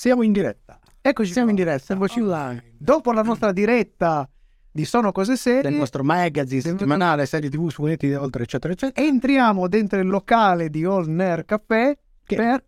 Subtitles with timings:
[0.00, 0.78] Siamo in diretta.
[1.02, 1.64] Eccoci, Siamo in qua.
[1.66, 1.92] diretta.
[1.92, 2.56] Eccoci là.
[2.78, 4.26] Dopo la nostra diretta
[4.72, 9.06] di Sono Cose Serie, Del nostro magazine settimanale, serie tv, fumetti, oltre eccetera eccetera.
[9.06, 12.64] entriamo dentro il locale di All Nerd Café Che- per...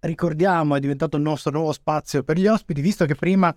[0.00, 3.56] Ricordiamo, è diventato il nostro nuovo spazio per gli ospiti, visto che prima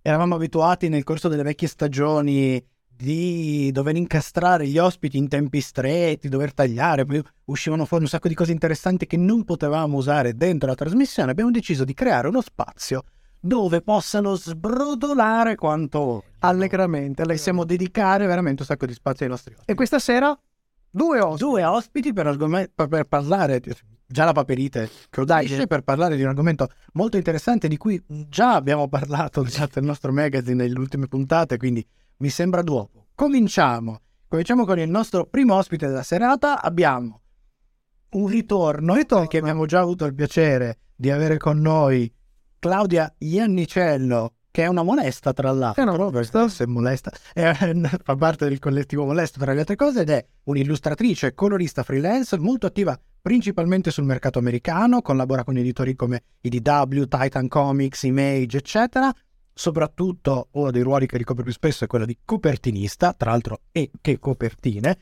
[0.00, 2.66] eravamo abituati nel corso delle vecchie stagioni
[2.96, 8.28] di dover incastrare gli ospiti in tempi stretti, dover tagliare, poi uscivano fuori un sacco
[8.28, 11.30] di cose interessanti che non potevamo usare dentro la trasmissione.
[11.30, 13.02] Abbiamo deciso di creare uno spazio
[13.40, 16.24] dove possano sbrodolare quanto.
[16.40, 17.22] Allegramente.
[17.22, 19.70] alle- Possiamo dedicare veramente un sacco di spazio ai nostri ospiti.
[19.72, 20.38] E questa sera
[20.88, 21.44] due ospiti.
[21.50, 23.60] Due ospiti per, argome- per- per parlare,
[24.06, 28.54] già la paperite che udisce, per parlare di un argomento molto interessante di cui già
[28.54, 31.84] abbiamo parlato già del nostro magazine nelle ultime puntate, quindi
[32.22, 33.08] mi sembra dopo.
[33.16, 34.00] Cominciamo.
[34.28, 36.62] Cominciamo con il nostro primo ospite della serata.
[36.62, 37.20] Abbiamo
[38.10, 39.26] un ritorno, Ritorno.
[39.26, 42.10] che abbiamo già avuto il piacere di avere con noi
[42.60, 45.82] Claudia Iannicello, che è una molesta tra l'altro.
[45.82, 46.48] È una molesta.
[46.48, 47.10] Se molesta.
[47.32, 47.52] È-
[48.04, 52.38] fa parte del collettivo molesto tra le altre cose ed è un'illustratrice e colorista freelance
[52.38, 59.12] molto attiva principalmente sul mercato americano, collabora con editori come IDW, Titan Comics, Image, eccetera.
[59.54, 63.90] Soprattutto uno dei ruoli che ricopre più spesso è quello di copertinista, tra l'altro e
[64.00, 64.98] che copertine.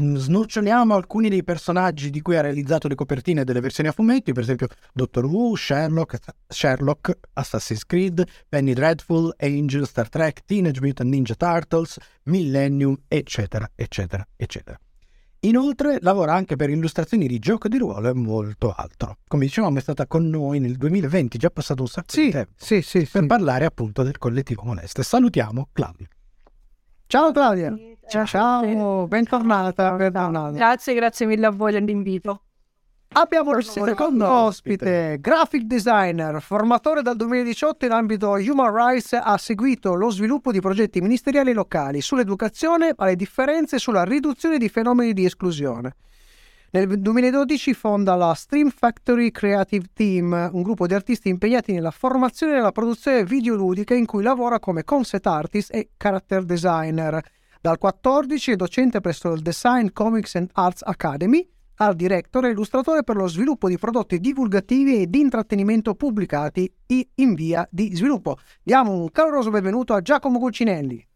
[0.00, 4.32] Mm, Snoccioliamo alcuni dei personaggi di cui ha realizzato le copertine delle versioni a fumetti,
[4.32, 6.18] per esempio Doctor Who, Sherlock,
[6.48, 14.26] Sherlock, Assassin's Creed, Penny Dreadful, Angel, Star Trek, Teenage Mutant Ninja Turtles, Millennium, eccetera, eccetera,
[14.36, 14.78] eccetera.
[15.44, 19.18] Inoltre lavora anche per illustrazioni di gioco di ruolo e molto altro.
[19.28, 22.52] Come dicevamo è stata con noi nel 2020, già passato un sacco di Sì, tempo,
[22.56, 22.98] sì, sì.
[23.10, 23.26] per sì.
[23.26, 25.02] parlare appunto del collettivo Moleste.
[25.02, 26.08] Salutiamo Claudia.
[27.06, 27.74] Ciao Claudia.
[28.08, 28.24] Ciao.
[28.24, 29.92] Ciao, bentornata.
[29.92, 30.50] bentornata.
[30.56, 32.42] Grazie, grazie mille a voi dell'invito.
[33.16, 34.84] Abbiamo il Secondo ospite.
[34.84, 40.60] ospite, graphic designer, formatore dal 2018 in ambito human rights, ha seguito lo sviluppo di
[40.60, 45.94] progetti ministeriali locali sull'educazione, alle differenze e sulla riduzione di fenomeni di esclusione.
[46.72, 52.54] Nel 2012 fonda la Stream Factory Creative Team, un gruppo di artisti impegnati nella formazione
[52.54, 57.22] e nella produzione videoludica in cui lavora come concept artist e character designer.
[57.60, 63.02] Dal 14 è docente presso il Design Comics and Arts Academy, art director e illustratore
[63.02, 66.72] per lo sviluppo di prodotti divulgativi e di intrattenimento pubblicati
[67.16, 68.36] in via di sviluppo.
[68.62, 71.06] Diamo un caloroso benvenuto a Giacomo Gulcinelli.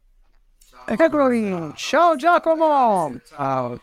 [0.87, 1.73] Eccolo lì.
[1.75, 3.15] Ciao Giacomo!
[3.25, 3.79] Ciao.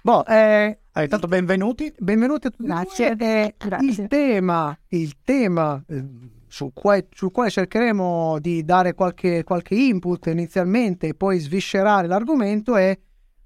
[0.00, 1.90] Boh, eh, Ah, intanto benvenuti.
[1.96, 2.64] benvenuti a tutti.
[2.64, 3.16] Grazie.
[3.18, 3.88] Eh, Grazie.
[4.02, 6.04] Il tema, il tema eh,
[6.48, 12.76] sul, quale, sul quale cercheremo di dare qualche, qualche input inizialmente e poi sviscerare l'argomento
[12.76, 12.96] è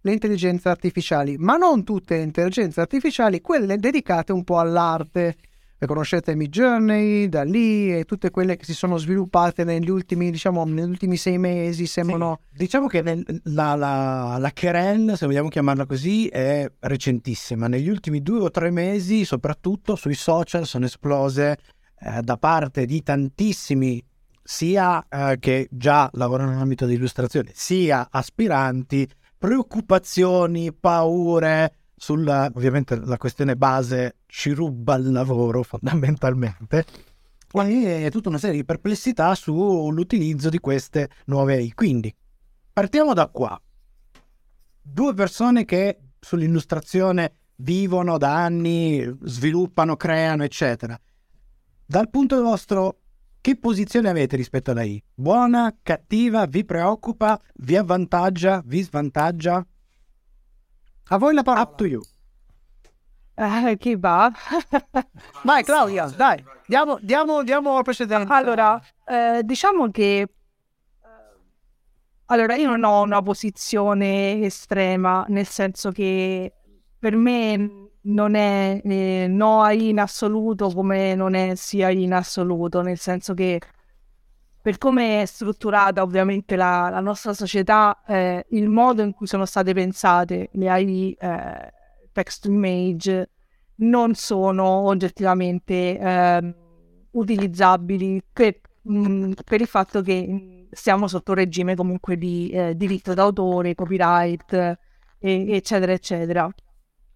[0.06, 5.36] le intelligenze artificiali, ma non tutte le intelligenze artificiali, quelle dedicate un po' all'arte.
[5.78, 10.64] Le conoscete Midjourney, da lì e tutte quelle che si sono sviluppate negli ultimi, diciamo,
[10.64, 15.50] negli ultimi sei mesi, sembrano Sì, Diciamo che nel- la, la, la querelle, se vogliamo
[15.50, 17.68] chiamarla così, è recentissima.
[17.68, 21.58] Negli ultimi due o tre mesi, soprattutto sui social, sono esplose
[22.00, 24.02] eh, da parte di tantissimi,
[24.42, 29.06] sia eh, che già lavorano nell'ambito di illustrazione, sia aspiranti,
[29.38, 36.84] preoccupazioni, paure sulla, ovviamente la questione base ci ruba il lavoro fondamentalmente
[37.64, 41.72] e tutta una serie di perplessità sull'utilizzo di queste nuove AI.
[41.72, 42.14] Quindi
[42.72, 43.58] partiamo da qua.
[44.82, 50.98] Due persone che sull'illustrazione vivono da anni, sviluppano, creano, eccetera.
[51.86, 52.98] Dal punto vostro,
[53.46, 55.00] che posizione avete rispetto alla AI?
[55.14, 59.64] Buona, cattiva, vi preoccupa, vi avvantaggia, vi svantaggia?
[61.08, 61.62] a voi la parola.
[61.62, 62.02] Up to you.
[63.36, 64.32] Eh, chi va?
[65.44, 68.34] Vai Claudia, dai, diamo, diamo, diamo la precedenza.
[68.34, 70.22] allora, eh, diciamo che...
[70.22, 70.28] eh,
[72.24, 76.52] Allora, io non ho una posizione estrema, nel senso che
[76.98, 82.82] per me non è eh, no AI in assoluto come non è sia in assoluto,
[82.82, 83.60] nel senso che
[84.60, 89.44] per come è strutturata ovviamente la, la nostra società, eh, il modo in cui sono
[89.46, 91.72] state pensate le AI eh,
[92.12, 93.30] text to image
[93.76, 96.54] non sono oggettivamente ehm,
[97.12, 103.14] utilizzabili per, mh, per il fatto che mh, stiamo sotto regime comunque di eh, diritto
[103.14, 104.78] d'autore, copyright, eh,
[105.18, 106.52] eccetera, eccetera.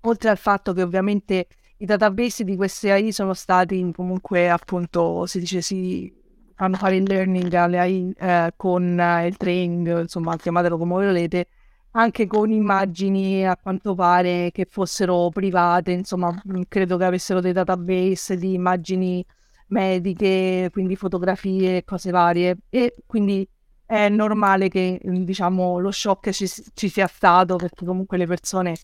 [0.03, 1.47] Oltre al fatto che ovviamente
[1.79, 6.13] i database di queste AI sono stati comunque appunto, si dice, si
[6.55, 11.49] fanno fare il learning alle AI eh, con eh, il training, insomma, chiamatelo come volete,
[11.93, 17.53] anche con immagini a quanto pare che fossero private, insomma, mh, credo che avessero dei
[17.53, 19.25] database di immagini
[19.69, 22.59] mediche, quindi fotografie, cose varie.
[22.69, 23.47] E quindi
[23.87, 28.77] è normale che diciamo lo shock ci, ci sia stato perché comunque le persone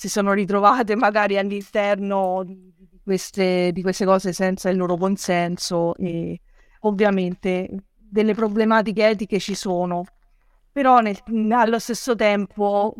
[0.00, 2.72] si sono ritrovate magari all'interno di
[3.04, 6.40] queste, di queste cose senza il loro consenso e
[6.80, 7.68] ovviamente
[7.98, 10.04] delle problematiche etiche ci sono,
[10.72, 11.18] però nel,
[11.50, 12.94] allo stesso tempo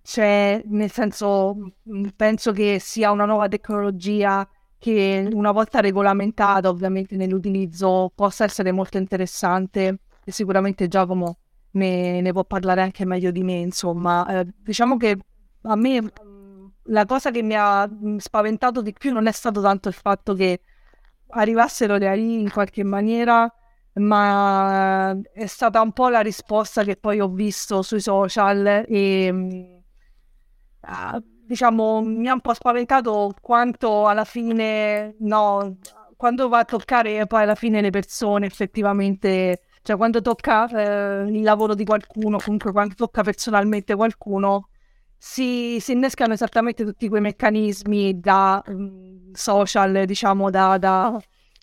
[0.00, 1.72] c'è, nel senso,
[2.14, 4.48] penso che sia una nuova tecnologia
[4.78, 11.38] che una volta regolamentata ovviamente nell'utilizzo possa essere molto interessante e sicuramente Giacomo
[11.72, 15.18] ne, ne può parlare anche meglio di me, insomma, eh, diciamo che
[15.62, 16.12] a me
[16.84, 17.88] la cosa che mi ha
[18.18, 20.60] spaventato di più non è stato tanto il fatto che
[21.30, 23.52] arrivassero le AI in qualche maniera,
[23.94, 29.82] ma è stata un po' la risposta che poi ho visto sui social e
[30.80, 35.78] uh, diciamo mi ha un po' spaventato quanto alla fine no,
[36.16, 41.42] quando va a toccare poi alla fine le persone effettivamente cioè quando tocca eh, il
[41.42, 44.68] lavoro di qualcuno comunque quando tocca personalmente qualcuno
[45.18, 51.20] si, si innescano esattamente tutti quei meccanismi da um, social, diciamo, da, da,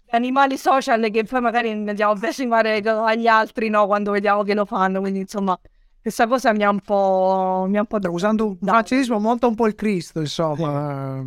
[0.10, 4.66] animali social che poi magari andiamo a decimare agli altri no, quando vediamo che lo
[4.66, 5.00] fanno.
[5.00, 5.57] Quindi, insomma,
[6.02, 7.66] questa cosa mi ha un po'.
[7.69, 11.24] Mi ha un po usando un francesismo monta un po' il Cristo, insomma.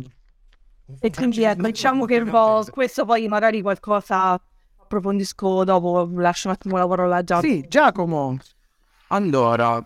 [0.99, 2.23] E quindi ecco, diciamo che
[2.71, 4.39] questo poi magari qualcosa
[4.77, 7.53] approfondisco dopo, lascio un attimo la parola a Giacomo.
[7.53, 8.37] Sì, Giacomo.
[9.09, 9.83] Allora,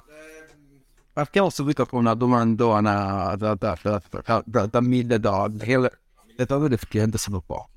[1.13, 5.87] partiamo subito con una domandona da, da, da, da, da mille dollari.
[6.35, 7.71] Le dollari effettivamente sono poche.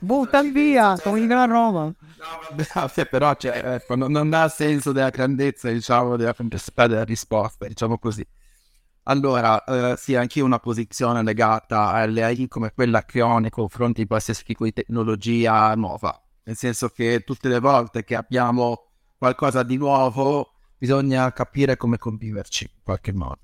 [0.00, 1.84] Buttali via, come in Gran Roma.
[1.84, 7.66] No, però cioè, ecco, non, non ha senso della grandezza, diciamo, della complessità della risposta,
[7.66, 8.26] diciamo così.
[9.04, 14.02] Allora, eh, sì, anche una posizione legata alle AI come quella che ho nei confronti
[14.02, 16.18] di qualsiasi tipo di tecnologia nuova.
[16.44, 18.86] Nel senso che tutte le volte che abbiamo
[19.18, 20.49] qualcosa di nuovo,
[20.80, 23.38] bisogna capire come conviverci in qualche modo.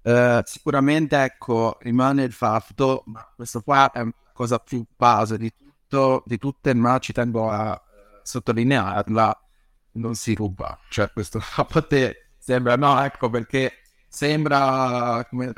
[0.00, 5.52] Uh, sicuramente, ecco, rimane il fatto, ma questo qua è una cosa più base di,
[5.54, 9.48] tutto, di tutte, ma ci tengo a uh, sottolinearla,
[9.92, 10.78] non si ruba.
[10.88, 15.52] Cioè, questo a te sembra, no, ecco, perché sembra come...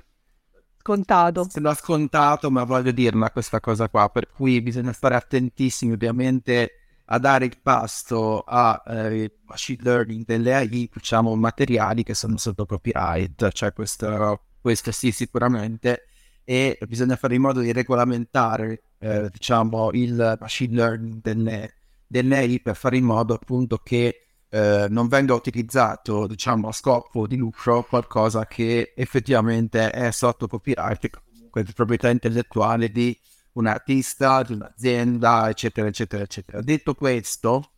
[0.78, 1.46] Scontato.
[1.48, 7.18] Sembra scontato, ma voglio dirla questa cosa qua, per cui bisogna stare attentissimi, ovviamente, a
[7.18, 13.50] dare il pasto a eh, machine learning delle AI, diciamo, materiali che sono sotto copyright,
[13.52, 16.06] cioè questo, questo sì sicuramente,
[16.44, 21.74] e bisogna fare in modo di regolamentare, eh, diciamo, il machine learning delle,
[22.06, 27.26] delle AI per fare in modo appunto che eh, non venga utilizzato, diciamo, a scopo
[27.26, 33.18] di lucro qualcosa che effettivamente è sotto copyright, comunque di proprietà intellettuale di
[33.54, 36.60] un artista, di un'azienda, eccetera, eccetera, eccetera.
[36.60, 37.72] Detto questo,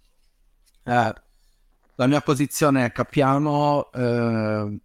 [0.85, 1.13] eh,
[1.95, 4.81] la mia posizione è capiamo eh,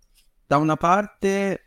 [0.45, 1.65] da una parte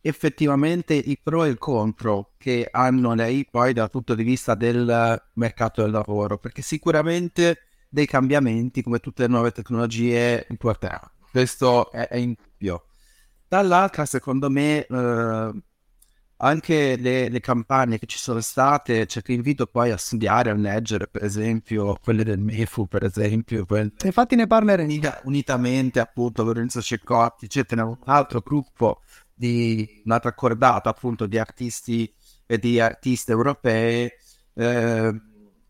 [0.00, 5.20] effettivamente i pro e i contro che hanno lei poi dal punto di vista del
[5.34, 11.24] mercato del lavoro, perché sicuramente dei cambiamenti come tutte le nuove tecnologie importanti.
[11.30, 12.86] Questo è, è indubbio.
[13.48, 15.52] Dall'altra, secondo me, eh,
[16.38, 20.54] anche le, le, campagne che ci sono state, cioè ti invito poi a studiare, a
[20.54, 23.64] leggere, per esempio, quelle del MEFU, per esempio.
[23.64, 23.92] Quelle...
[24.04, 24.88] Infatti ne parleremo.
[24.88, 29.00] Unita, unitamente, appunto, Lorenzo Ceccotti, c'è un altro gruppo
[29.32, 32.12] di un'altra cordata, appunto, di artisti
[32.44, 34.18] e di artiste europee,
[34.54, 35.20] eh,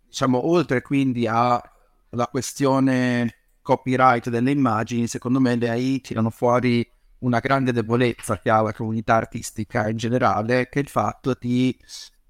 [0.06, 6.88] diciamo, oltre quindi alla questione copyright delle immagini, secondo me le AI tirano fuori
[7.26, 11.76] una grande debolezza che ha la comunità artistica in generale, che è il fatto di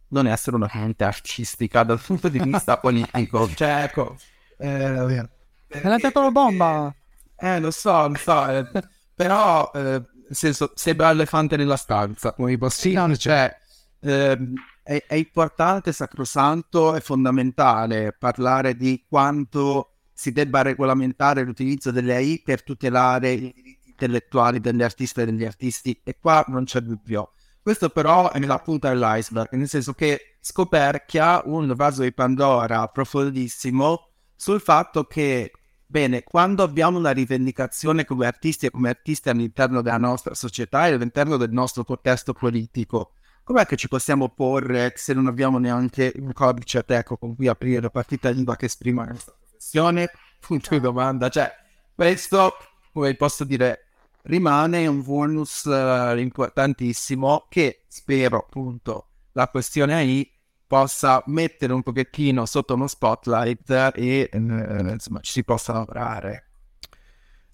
[0.09, 3.49] non essere una comunità artistica dal punto di vista politico.
[3.55, 4.17] Cioè, ecco,
[4.59, 5.29] eh,
[5.69, 6.95] è la bomba.
[7.37, 8.67] Eh, lo so, lo so, eh,
[9.15, 13.55] però, eh, nel senso, sembra l'elefante nella stanza, come posso dire, cioè,
[14.01, 14.39] eh,
[14.83, 22.41] è, è importante, sacrosanto, è fondamentale parlare di quanto si debba regolamentare l'utilizzo delle AI
[22.43, 27.33] per tutelare i diritti intellettuali degli artisti e degli artisti e qua non c'è dubbio.
[27.63, 34.11] Questo però è la punta dell'iceberg, nel senso che scoperchia un vaso di Pandora profondissimo
[34.37, 35.51] sul fatto che,
[35.85, 40.93] bene, quando abbiamo una rivendicazione come artisti e come artisti all'interno della nostra società e
[40.93, 46.33] all'interno del nostro contesto politico, com'è che ci possiamo porre se non abbiamo neanche un
[46.33, 50.11] codice teco con cui aprire la partita IVA che esprima la nostra professione?
[50.39, 51.29] Punto di domanda.
[51.29, 51.51] Cioè,
[51.97, 52.55] questo,
[52.93, 53.86] come posso dire,
[54.27, 60.31] rimane un bonus uh, importantissimo che spero appunto la questione AI
[60.67, 66.45] possa mettere un pochettino sotto uno spotlight e eh, insomma ci si possa lavorare.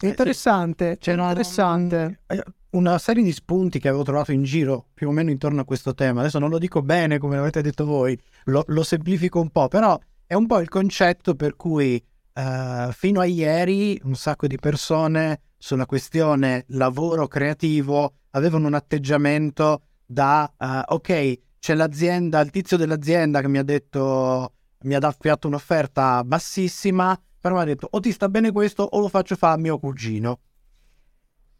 [0.00, 2.20] Interessante, c'è interessante.
[2.26, 5.64] Eh, una serie di spunti che avevo trovato in giro più o meno intorno a
[5.64, 6.20] questo tema.
[6.20, 9.98] Adesso non lo dico bene come l'avete detto voi, lo, lo semplifico un po', però
[10.26, 12.02] è un po' il concetto per cui
[12.34, 19.82] uh, fino a ieri un sacco di persone sulla questione lavoro creativo avevano un atteggiamento
[20.04, 25.46] da uh, ok, c'è l'azienda, il tizio dell'azienda che mi ha detto, mi ha affiato
[25.46, 29.54] un'offerta bassissima, però mi ha detto o ti sta bene questo o lo faccio fare
[29.54, 30.40] a mio cugino.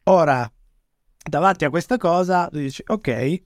[0.04, 0.52] Ora,
[1.22, 3.42] davanti a questa cosa, tu dici ok,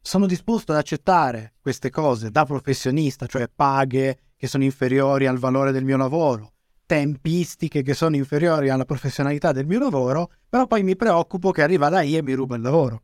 [0.00, 5.72] sono disposto ad accettare queste cose da professionista, cioè paghe che sono inferiori al valore
[5.72, 6.52] del mio lavoro,
[6.88, 11.90] tempistiche che sono inferiori alla professionalità del mio lavoro, però poi mi preoccupo che arriva
[11.90, 13.02] lei e mi ruba il lavoro.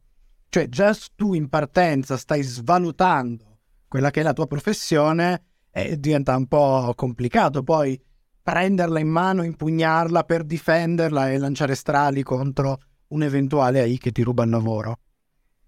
[0.49, 6.35] Cioè già tu in partenza stai svalutando quella che è la tua professione e diventa
[6.35, 8.00] un po' complicato poi
[8.43, 14.23] prenderla in mano, impugnarla per difenderla e lanciare strali contro un eventuale AI che ti
[14.23, 14.99] ruba il lavoro.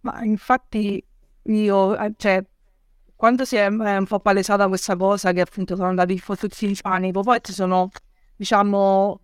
[0.00, 1.04] Ma infatti
[1.42, 2.42] io, cioè,
[3.14, 7.20] quando si è un po' palesata questa cosa che appunto sono andati tutti in panico,
[7.22, 7.90] poi ci sono,
[8.36, 9.20] diciamo,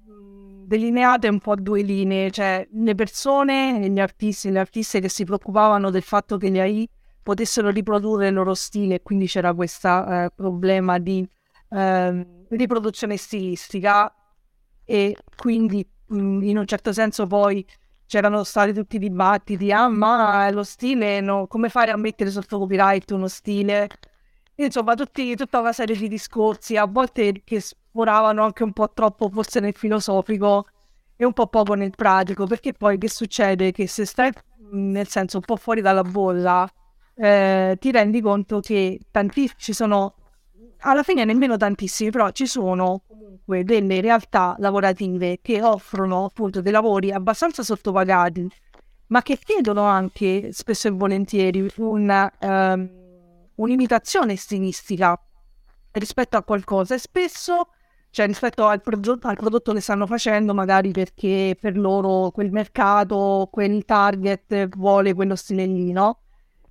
[0.65, 5.91] delineate un po' due linee, cioè le persone, gli artisti, le artiste che si preoccupavano
[5.91, 6.89] del fatto che gli AI
[7.23, 11.29] potessero riprodurre il loro stile, e quindi c'era questo eh, problema di
[11.71, 14.13] eh, riproduzione stilistica
[14.85, 17.65] e quindi mh, in un certo senso poi
[18.07, 22.59] c'erano stati tutti i dibattiti, ah ma lo stile, no, come fare a mettere sotto
[22.59, 23.89] copyright uno stile?
[24.57, 29.29] Insomma, tutti, tutta una serie di discorsi, a volte che sforavano anche un po' troppo
[29.31, 30.67] forse nel filosofico
[31.17, 33.73] e un po' poco nel pratico, perché poi che succede?
[33.73, 34.31] Che se stai
[34.73, 36.69] nel senso un po' fuori dalla bolla,
[37.15, 40.15] eh, ti rendi conto che tanti, ci sono
[40.85, 46.73] alla fine nemmeno tantissimi, però ci sono comunque delle realtà lavorative che offrono appunto dei
[46.73, 48.49] lavori abbastanza sottopagati,
[49.09, 52.91] ma che chiedono anche spesso e volentieri una, um,
[53.57, 55.19] un'imitazione stilistica
[55.93, 57.69] rispetto a qualcosa e spesso
[58.13, 63.49] cioè rispetto al, pro- al, prodotto che stanno facendo, magari perché per loro quel mercato,
[63.51, 66.21] quel target vuole quello stile lì, no?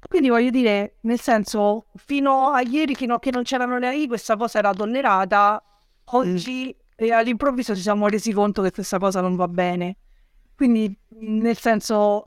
[0.08, 4.08] Quindi voglio dire, nel senso, fino a ieri, fino a che non c'erano le AI,
[4.08, 5.64] questa cosa era tollerata.
[6.14, 7.12] Oggi mm.
[7.12, 9.98] all'improvviso ci siamo resi conto che questa cosa non va bene.
[10.56, 12.26] Quindi, nel senso,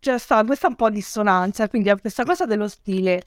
[0.00, 1.68] c'è stata questa un po' dissonanza.
[1.68, 3.22] Quindi, questa cosa dello stile.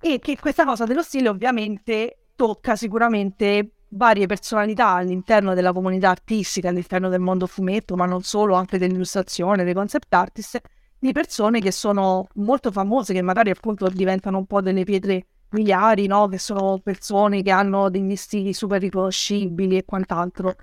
[0.00, 6.70] E che questa cosa dello stile, ovviamente, tocca sicuramente varie personalità all'interno della comunità artistica,
[6.70, 10.60] all'interno del mondo fumetto, ma non solo, anche dell'illustrazione, dei concept artist
[10.98, 16.06] di persone che sono molto famose, che magari appunto diventano un po' delle pietre miliari,
[16.06, 16.28] no?
[16.28, 20.54] Che sono persone che hanno degli stili super riconoscibili e quant'altro.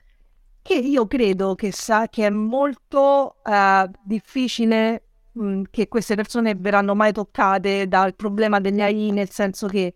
[0.61, 5.06] Che io credo che, sa, che è molto uh, difficile
[5.37, 9.95] mh, che queste persone verranno mai toccate dal problema degli AI, nel senso che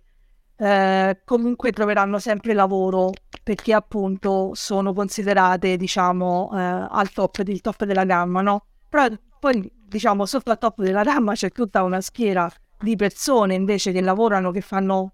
[0.57, 3.11] uh, comunque troveranno sempre lavoro
[3.43, 8.65] perché appunto sono considerate, diciamo, uh, al top, il top della gamma, no?
[8.87, 9.07] Però
[9.39, 14.01] poi diciamo sotto al top della gamma c'è tutta una schiera di persone invece che
[14.01, 15.13] lavorano, che fanno,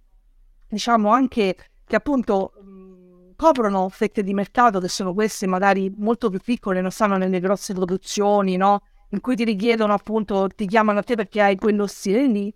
[0.67, 1.55] diciamo anche,
[1.85, 6.91] che appunto mh, coprono fette di mercato che sono queste magari molto più piccole, non
[6.91, 8.81] stanno nelle grosse produzioni, no?
[9.09, 12.53] In cui ti richiedono appunto, ti chiamano a te perché hai quello stile lì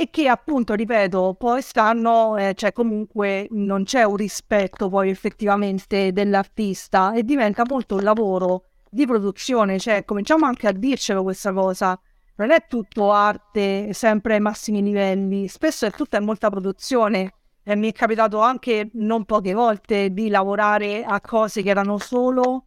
[0.00, 6.12] e che appunto, ripeto, poi stanno, eh, cioè comunque non c'è un rispetto poi effettivamente
[6.12, 12.00] dell'artista e diventa molto un lavoro di produzione, cioè cominciamo anche a dircelo questa cosa.
[12.36, 17.32] Non è tutto arte sempre ai massimi livelli, spesso è tutta molta produzione.
[17.64, 22.66] E mi è capitato anche non poche volte di lavorare a cose che erano solo,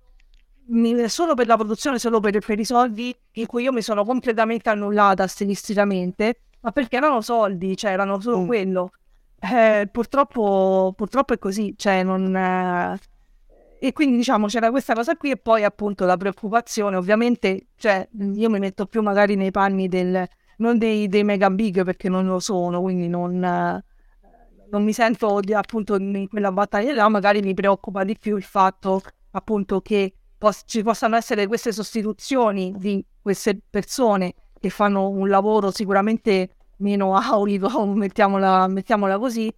[1.07, 4.69] solo per la produzione, solo per, per i soldi, in cui io mi sono completamente
[4.69, 8.47] annullata stilisticamente, ma perché erano soldi, cioè erano solo mm.
[8.47, 8.91] quello.
[9.39, 12.99] Eh, purtroppo, purtroppo è così, cioè non, eh,
[13.83, 18.49] e quindi diciamo c'era questa cosa qui e poi appunto la preoccupazione, ovviamente, cioè io
[18.49, 20.23] mi metto più magari nei panni del,
[20.57, 25.95] non dei, dei mega big perché non lo sono, quindi non, non mi sento appunto
[25.95, 29.01] in quella battaglia là, magari mi preoccupa di più il fatto
[29.31, 35.69] appunto che pos- ci possano essere queste sostituzioni di queste persone che fanno un lavoro
[35.69, 39.53] sicuramente meno aulico, mettiamola, mettiamola così,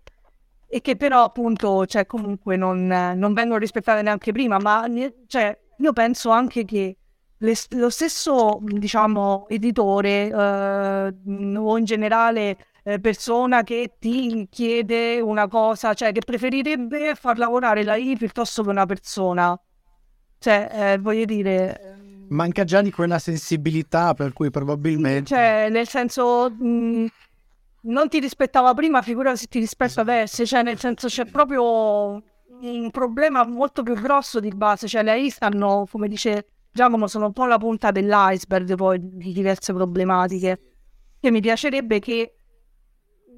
[0.67, 4.85] e che però appunto cioè, comunque non, non, vengono rispettate neanche prima, ma
[5.27, 6.97] cioè, io penso anche che
[7.37, 11.13] le, lo stesso diciamo editore eh,
[11.55, 17.83] o in generale eh, persona che ti chiede una cosa, cioè che preferirebbe far lavorare
[17.83, 19.57] la I piuttosto che una persona.
[20.43, 22.25] Cioè, eh, voglio dire...
[22.27, 25.27] Manca già di quella sensibilità per cui probabilmente...
[25.27, 26.49] Cioè, nel senso...
[26.51, 27.05] Mh,
[27.83, 32.21] non ti rispettava prima, figura se ti rispetta adesso, cioè nel senso c'è proprio
[32.59, 37.27] un problema molto più grosso di base, cioè le AI stanno, come dice Giacomo, sono
[37.27, 40.59] un po' la punta dell'iceberg poi di diverse problematiche.
[41.21, 42.39] E mi piacerebbe che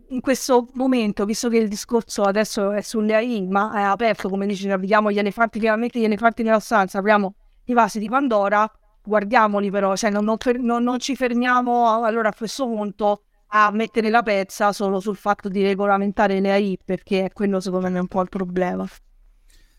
[0.10, 4.46] in questo momento, visto che il discorso adesso è sulle AI, ma è aperto, come
[4.46, 7.36] dice, apriamo gli elefanti, chiaramente gli elefanti nella stanza, apriamo
[7.66, 8.70] i vasi di Pandora,
[9.04, 14.10] guardiamoli però, cioè non, non, non, non ci fermiamo allora a questo punto a mettere
[14.10, 18.08] la pezza solo sul fatto di regolamentare le AI, perché quello secondo me è un
[18.08, 18.88] po' il problema.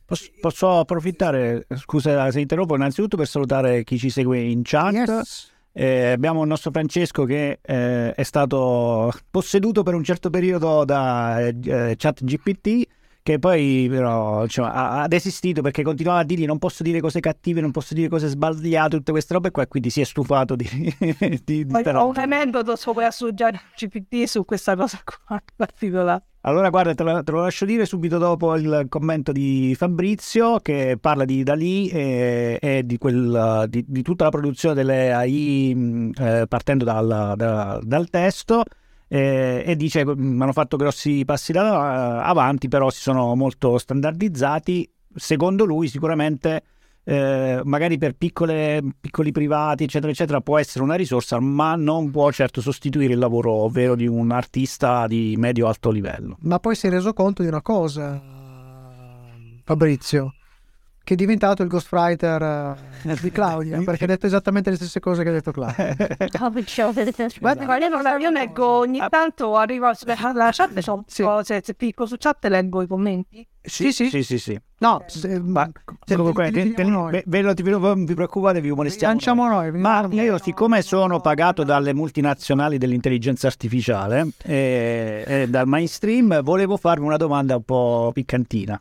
[0.05, 4.93] Posso, posso approfittare, scusa se interrompo, innanzitutto per salutare chi ci segue in chat.
[4.93, 5.53] Yes.
[5.79, 11.39] Eh, abbiamo il nostro Francesco che eh, è stato posseduto per un certo periodo da
[11.49, 12.89] eh, chat GPT
[13.23, 17.21] che poi però diciamo, ha, ha, desistito perché continuava a dirgli non posso dire cose
[17.21, 20.57] cattive, non posso dire cose sbagliate, tutte queste robe qua e quindi si è stufato
[20.57, 20.65] di,
[21.45, 26.25] di, di ho un aneddoto su GPT su questa cosa qua particolare.
[26.47, 30.97] Allora guarda, te lo, te lo, lascio dire subito dopo il commento di Fabrizio che
[31.01, 36.47] parla di Dalì e, e di, quel, di, di, tutta la produzione delle AI eh,
[36.49, 38.63] partendo dal, da, dal testo
[39.09, 43.77] eh, e dice che mm, hanno fatto grossi passi da, avanti, però si sono molto
[43.77, 44.89] standardizzati.
[45.17, 46.63] Secondo lui sicuramente
[47.09, 52.33] eh, magari per piccole, piccoli privati, eccetera, eccetera, può essere una risorsa, ma non può
[52.33, 56.37] certo sostituire il lavoro vero di un artista di medio-alto livello.
[56.41, 58.21] Ma poi si è reso conto di una cosa,
[59.63, 60.35] Fabrizio,
[61.07, 65.23] che è diventato il ghostwriter uh, di Claudia, perché ha detto esattamente le stesse cose
[65.23, 65.97] che ha detto Claudia.
[67.39, 71.23] Guarda, guarda, io leggo ogni tanto, arrivo alla chat, sono sì.
[71.23, 73.47] cose, se picco su chat leggo i commenti.
[73.63, 74.39] Sì, sì, sì, sì.
[74.39, 74.61] sì.
[74.79, 75.71] No, se, ma
[76.05, 79.13] se, comunque, te, te, ve, ve, lo, vi preoccupate, vi molestiamo.
[79.13, 79.71] Lanciamo noi.
[79.71, 86.77] noi ma io, siccome sono pagato dalle multinazionali dell'intelligenza artificiale e, e dal mainstream, volevo
[86.77, 88.81] farvi una domanda un po' piccantina.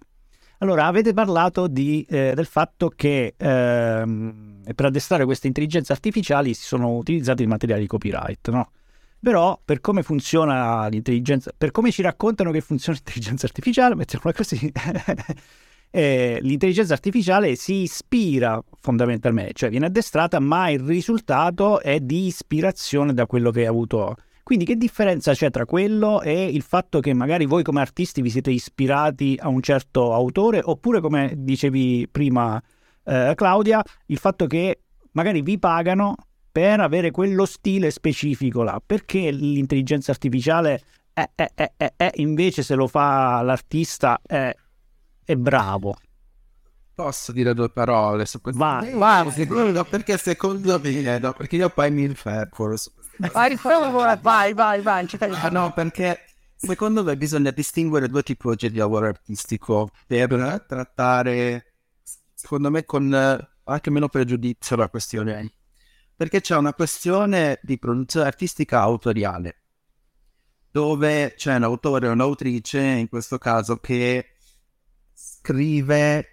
[0.60, 6.64] Allora, avete parlato di, eh, del fatto che ehm, per addestrare queste intelligenze artificiali si
[6.64, 8.72] sono utilizzati i materiali copyright, no?
[9.20, 14.72] Però per come funziona l'intelligenza, per come ci raccontano che funziona l'intelligenza artificiale, mettiamola così,
[15.92, 23.14] eh, l'intelligenza artificiale si ispira fondamentalmente, cioè viene addestrata, ma il risultato è di ispirazione
[23.14, 27.16] da quello che ha avuto quindi che differenza c'è tra quello e il fatto che
[27.16, 32.62] magari voi come artisti vi siete ispirati a un certo autore oppure come dicevi prima
[33.06, 34.82] eh, Claudia, il fatto che
[35.14, 36.16] magari vi pagano
[36.52, 40.80] per avere quello stile specifico là, perché l'intelligenza artificiale
[41.12, 44.56] è, è, è, è invece se lo fa l'artista è,
[45.38, 45.96] bravo.
[46.94, 48.60] Posso dire due parole su questo?
[48.60, 49.26] Vai, vai.
[49.90, 55.08] perché secondo me, no, perché io poi mi fermo su Vai, vai, vai, vai.
[55.20, 56.26] Ah, no, perché
[56.56, 61.74] secondo me bisogna distinguere due tipologie di lavoro artistico per trattare,
[62.34, 63.14] secondo me, con
[63.64, 65.54] anche meno pregiudizio la questione.
[66.16, 69.64] Perché c'è una questione di produzione artistica autoriale,
[70.72, 74.36] dove c'è un autore o un'autrice, in questo caso, che
[75.14, 76.28] scrive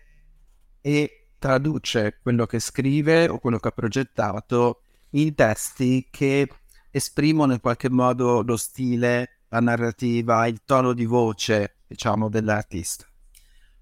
[0.80, 6.48] e traduce quello che scrive o quello che ha progettato in testi che
[6.92, 13.06] esprimono in qualche modo lo stile, la narrativa, il tono di voce, diciamo, dell'artista.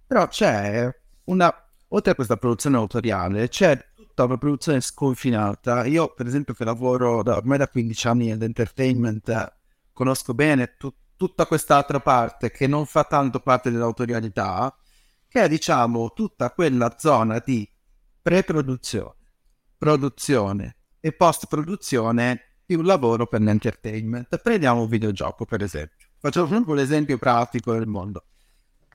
[0.06, 0.88] Però c'è
[1.24, 1.52] una,
[1.88, 5.84] oltre a questa produzione autoriale, c'è tutta una produzione sconfinata.
[5.84, 9.56] Io, per esempio, che lavoro da, ormai da 15 anni nell'entertainment,
[9.92, 14.74] conosco bene tu, tutta quest'altra parte che non fa tanto parte dell'autorialità,
[15.28, 17.68] che è, diciamo, tutta quella zona di
[18.22, 19.14] pre-produzione,
[19.76, 24.38] produzione e post-produzione di un lavoro per l'entertainment.
[24.38, 26.06] Prendiamo un videogioco, per esempio.
[26.20, 28.26] Facciamo proprio l'esempio pratico del mondo.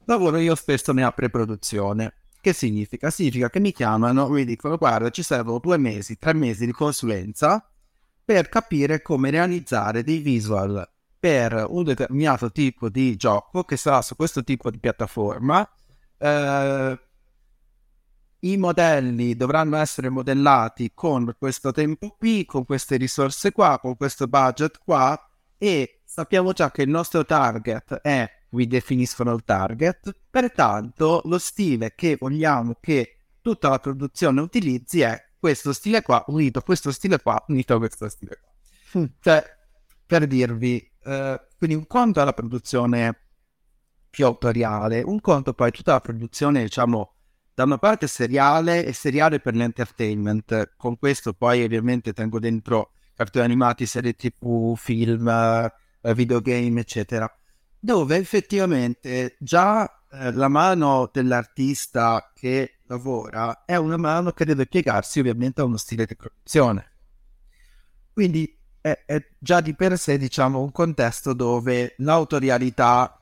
[0.06, 2.14] Lavoro io spesso nella pre-produzione.
[2.40, 3.10] Che significa?
[3.10, 7.68] Significa che mi chiamano, mi dicono guarda ci servono due mesi, tre mesi di consulenza
[8.24, 10.88] per capire come realizzare dei visual
[11.20, 15.68] per un determinato tipo di gioco che sarà su questo tipo di piattaforma.
[16.18, 17.00] Eh,
[18.40, 24.28] i modelli dovranno essere modellati con questo tempo qui, con queste risorse qua, con questo
[24.28, 25.20] budget qua
[25.58, 31.94] e sappiamo già che il nostro target è, vi definiscono il target, pertanto lo stile
[31.96, 37.22] che vogliamo che tutta la produzione utilizzi è questo stile qua unito a questo stile
[37.22, 39.00] qua unito a questo stile qua.
[39.00, 39.06] Mm.
[39.20, 39.44] Cioè,
[40.06, 43.20] per dirvi, eh, quindi un conto è la produzione
[44.10, 47.15] più autoriale, un conto poi tutta la produzione, diciamo,
[47.56, 50.74] da una parte seriale e seriale per l'entertainment.
[50.76, 57.34] Con questo poi ovviamente tengo dentro cartoni animati, serie tv, film, eh, videogame, eccetera,
[57.80, 65.20] dove effettivamente già eh, la mano dell'artista che lavora è una mano che deve piegarsi
[65.20, 66.92] ovviamente a uno stile di produzione.
[68.12, 73.18] Quindi è, è già di per sé, diciamo, un contesto dove l'autorialità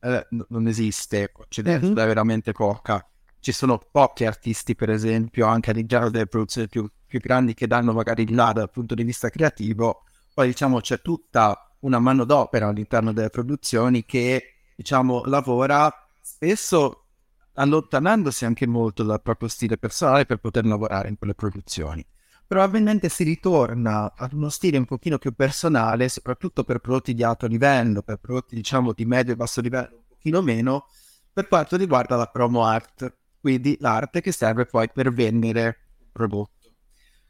[0.00, 1.94] eh, non esiste, ce n'è mm-hmm.
[1.94, 3.09] veramente poca
[3.40, 7.92] ci sono pochi artisti, per esempio, anche all'interno delle produzioni più, più grandi che danno
[7.92, 10.02] magari il là dal punto di vista creativo.
[10.32, 17.06] Poi diciamo c'è tutta una manodopera all'interno delle produzioni che diciamo lavora spesso
[17.54, 22.04] allontanandosi anche molto dal proprio stile personale per poter lavorare in quelle produzioni.
[22.46, 27.46] Probabilmente si ritorna ad uno stile un pochino più personale, soprattutto per prodotti di alto
[27.46, 30.86] livello, per prodotti diciamo di medio e basso livello un pochino meno,
[31.32, 35.66] per quanto riguarda la promo art quindi l'arte che serve poi per vendere
[35.98, 36.74] il prodotto.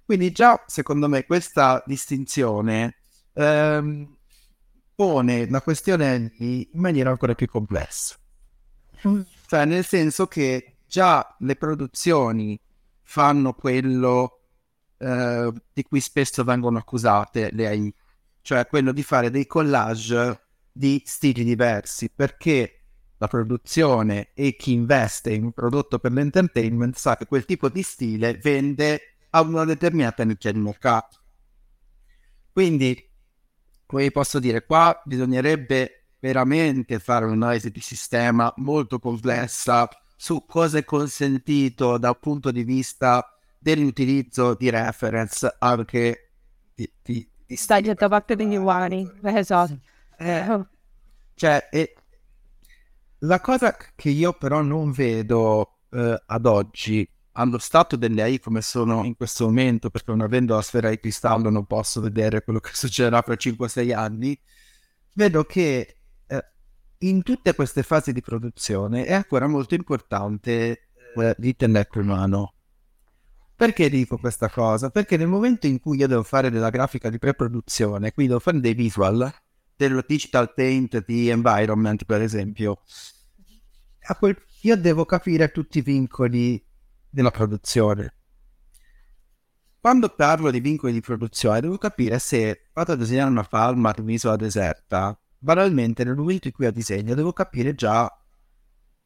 [0.05, 2.97] Quindi già secondo me questa distinzione
[3.33, 4.17] ehm,
[4.95, 8.17] pone la questione in maniera ancora più complessa.
[9.47, 12.61] Cioè nel senso che già le produzioni
[13.03, 14.41] fanno quello
[14.99, 17.95] eh, di cui spesso vengono accusate le AI,
[18.43, 22.80] cioè quello di fare dei collage di stili diversi, perché
[23.21, 27.83] la produzione e chi investe in un prodotto per l'entertainment sa che quel tipo di
[27.83, 31.19] stile vende a una determinata nicchia di mercato.
[32.51, 33.11] Quindi,
[33.85, 40.85] come posso dire, qua bisognerebbe veramente fare un'analisi di sistema molto complessa su cosa è
[40.85, 46.31] consentito dal punto di vista dell'utilizzo di reference anche
[46.75, 49.79] di, di, di Stai parte degli umani, esatto.
[50.17, 50.65] Eh,
[51.35, 51.95] cioè, e,
[53.21, 58.63] la cosa che io però non vedo eh, ad oggi, allo stato delle AI come
[58.63, 62.61] sono in questo momento, perché non avendo la sfera di cristallo non posso vedere quello
[62.61, 64.39] che succederà fra 5-6 anni,
[65.15, 66.45] vedo che eh,
[66.99, 72.55] in tutte queste fasi di produzione è ancora molto importante eh, l'intelletto umano.
[73.55, 74.89] Perché dico questa cosa?
[74.89, 78.59] Perché nel momento in cui io devo fare della grafica di pre-produzione, quindi devo fare
[78.59, 79.31] dei visual,
[79.89, 82.83] del digital paint di environment, per esempio,
[84.19, 84.37] quel...
[84.63, 86.63] io devo capire tutti i vincoli
[87.09, 88.17] della produzione.
[89.81, 94.03] Quando parlo di vincoli di produzione, devo capire se vado a disegnare una palma di
[94.03, 98.15] un'isola deserta, banalmente nel momento in cui la disegno devo capire già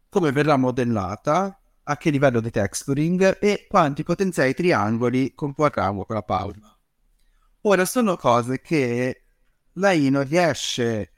[0.09, 6.77] come verrà modellata, a che livello di texturing e quanti potenziali triangoli comporrà quella palma.
[7.63, 9.24] Ora sono cose che
[9.75, 11.13] lei non riesce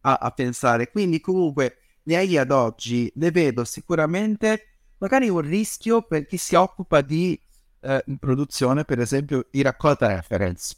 [0.00, 0.90] a, a pensare.
[0.90, 6.54] Quindi comunque le AI ad oggi le vedo sicuramente magari un rischio per chi si
[6.54, 7.38] occupa di
[7.80, 10.74] eh, produzione, per esempio, di raccolta reference.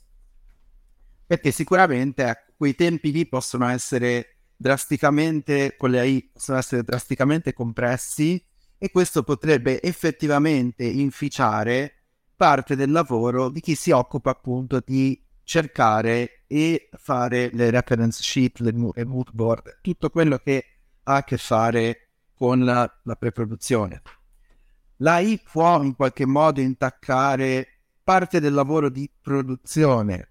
[1.27, 7.53] Perché sicuramente ecco, quei tempi lì possono essere drasticamente, con le AI possono essere drasticamente
[7.53, 8.43] compressi
[8.77, 11.95] e questo potrebbe effettivamente inficiare
[12.35, 18.59] parte del lavoro di chi si occupa appunto di cercare e fare le reference sheet,
[18.59, 20.65] le, mood board, tutto quello che
[21.05, 24.03] ha a che fare con la, la preproduzione.
[24.97, 27.67] L'AI può in qualche modo intaccare
[28.05, 30.29] parte del lavoro di produzione,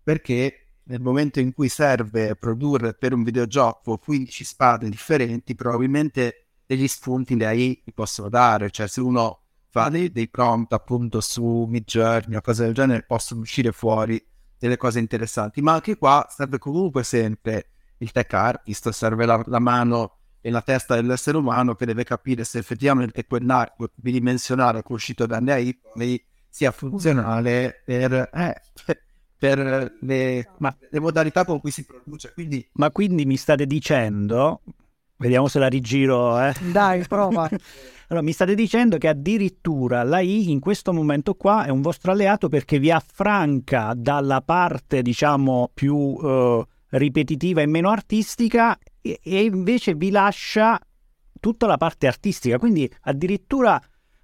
[0.00, 6.86] perché nel momento in cui serve produrre per un videogioco 15 spade differenti, probabilmente degli
[6.86, 12.36] spunti le AI possono dare, cioè se uno fa dei, dei prompt appunto su Midjourney
[12.36, 14.24] o cose del genere possono uscire fuori
[14.62, 19.58] delle cose interessanti, ma anche qua serve comunque sempre il tech artist, serve la, la
[19.58, 25.52] mano e la testa dell'essere umano che deve capire se effettivamente quell'arco bidimensionale uscito dalle
[25.52, 28.60] AI sia funzionale per, eh,
[29.36, 32.32] per le, le, modalità con cui si produce.
[32.32, 32.68] Quindi...
[32.74, 34.62] Ma quindi mi state dicendo,
[35.22, 36.52] vediamo se la rigiro, eh?
[36.70, 37.48] Dai, prova.
[38.12, 42.50] Allora, mi state dicendo che addirittura l'AI in questo momento qua è un vostro alleato
[42.50, 49.94] perché vi affranca dalla parte, diciamo, più eh, ripetitiva e meno artistica e, e, invece
[49.94, 50.78] vi lascia
[51.40, 52.58] tutta la parte artistica.
[52.58, 53.80] Quindi addirittura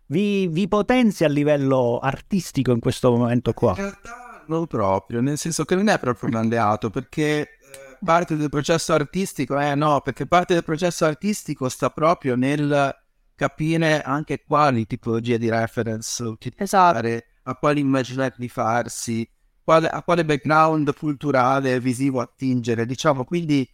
[0.09, 3.71] vi, vi potenzia a livello artistico in questo momento qua.
[3.71, 7.58] In realtà non proprio, nel senso che non è proprio un alleato perché
[8.03, 12.95] parte del processo artistico, eh no, perché parte del processo artistico sta proprio nel
[13.35, 17.51] capire anche quali tipologie di reference utilizzare, esatto.
[17.51, 19.29] a quali immaginare di farsi,
[19.63, 23.69] quale, a quale background culturale visivo attingere, diciamo, quindi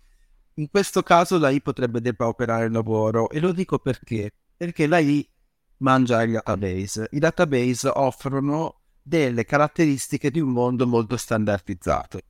[0.54, 4.32] in questo caso la I potrebbe depauperare il lavoro e lo dico perché?
[4.56, 5.28] Perché la I
[5.78, 7.08] mangia i database.
[7.10, 12.20] I database offrono delle caratteristiche di un mondo molto standardizzato.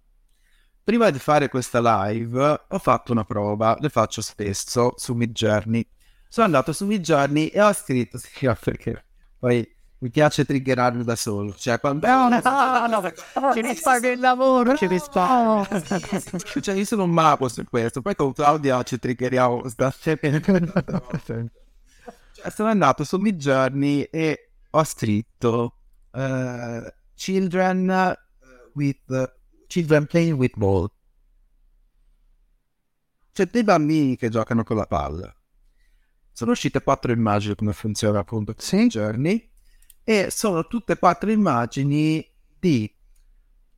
[0.84, 5.88] Prima di fare questa live ho fatto una prova, le faccio spesso su Midjourney.
[6.28, 9.02] Sono andato su Midjourney e ho scritto, sì, perché
[9.38, 9.66] poi
[10.00, 11.54] mi piace triggerarmi da solo.
[11.54, 12.06] Cioè, quando...
[12.06, 13.12] No, no, no, no,
[13.54, 15.66] ci risparmi il lavoro, ci risparmi.
[16.60, 18.02] cioè, io sono un mago su questo.
[18.02, 19.62] Poi con Claudia ci triggeriamo.
[19.70, 21.46] cioè,
[22.50, 25.76] sono andato su Midjourney e ho scritto
[26.10, 28.18] uh, Children
[28.74, 29.32] with
[29.74, 30.88] Children playing with ball.
[33.32, 35.34] C'è dei bambini che giocano con la palla.
[36.30, 38.86] Sono uscite quattro immagini come funziona appunto Sì.
[38.86, 39.50] Journey
[40.04, 42.24] e sono tutte quattro immagini
[42.56, 42.88] di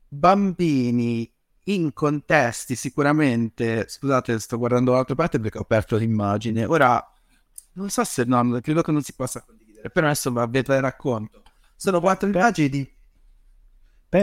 [0.07, 1.33] bambini
[1.65, 7.03] in contesti sicuramente scusate sto guardando dall'altra parte perché ho aperto l'immagine ora
[7.73, 11.43] non so se no credo che non si possa condividere però adesso ve le racconto
[11.75, 12.96] sono quattro immagini di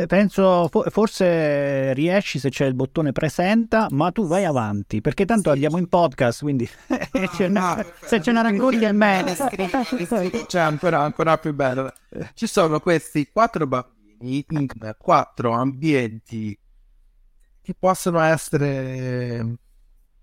[0.07, 5.49] penso, fo- forse riesci se c'è il bottone presenta, ma tu vai avanti, perché tanto
[5.51, 6.67] andiamo in podcast, quindi
[7.35, 9.33] c'è una- Ah, se ce ne racconti è meglio.
[10.45, 11.91] C'è ancora, ancora più bello.
[12.33, 16.57] Ci sono questi quattro bambini in quattro ambienti
[17.61, 19.45] che possono essere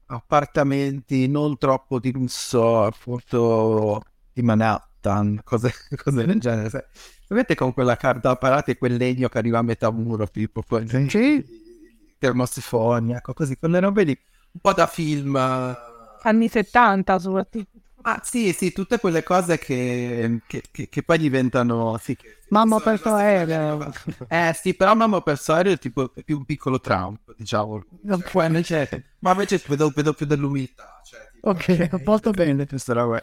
[0.06, 4.02] appartamenti non troppo di lusso, appunto
[4.33, 4.88] di Manhattan,
[5.44, 6.68] cose, cose del genere.
[6.70, 6.82] sai.
[7.26, 10.86] Sapete con quella carta parata e quel legno che arriva a metà muro, tipo con
[11.08, 11.44] Sì.
[12.18, 14.18] termosifoni, ecco così, quelle robe lì,
[14.52, 15.36] un po' da film.
[16.22, 17.78] Anni 70 soprattutto.
[18.02, 21.98] Ah sì, sì, tutte quelle cose che, che, che- che poi diventano...
[22.00, 23.92] Sì, che- Mamma sono perso aereo.
[24.26, 27.84] Eh sì, però mamma perso aereo è tipo è più un piccolo Trump, diciamo.
[28.32, 31.00] Poi invece- ma invece vedo, vedo più dell'umiltà.
[31.04, 32.66] Cioè, tipo, Ok, molto bene.
[32.66, 33.20] questa roba.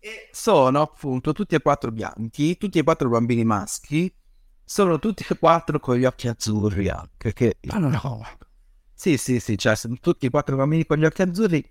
[0.00, 4.12] E sono appunto tutti e quattro bianchi, tutti e quattro bambini maschi,
[4.64, 8.24] sono tutti e quattro con gli occhi azzurri anche, che Ah, no, no.
[8.94, 11.64] sì, sì, sì, cioè sono tutti e quattro bambini con gli occhi azzurri,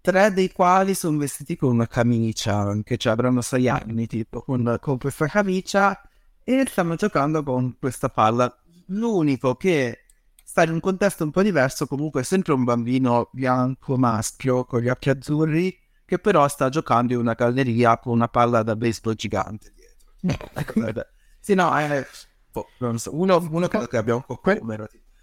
[0.00, 4.78] tre dei quali sono vestiti con una camicia anche, cioè avranno sei anni tipo con,
[4.80, 6.00] con questa camicia
[6.44, 8.54] e stanno giocando con questa palla.
[8.88, 10.04] L'unico che
[10.44, 14.80] sta in un contesto un po' diverso, comunque è sempre un bambino bianco maschio con
[14.80, 15.76] gli occhi azzurri,
[16.06, 20.48] che però sta giocando in una galleria con una palla da baseball gigante dietro.
[20.54, 21.06] Ecco.
[21.40, 22.06] Sì, no, è...
[22.50, 24.62] boh, non so, uno, uno credo che abbia un po' Que-.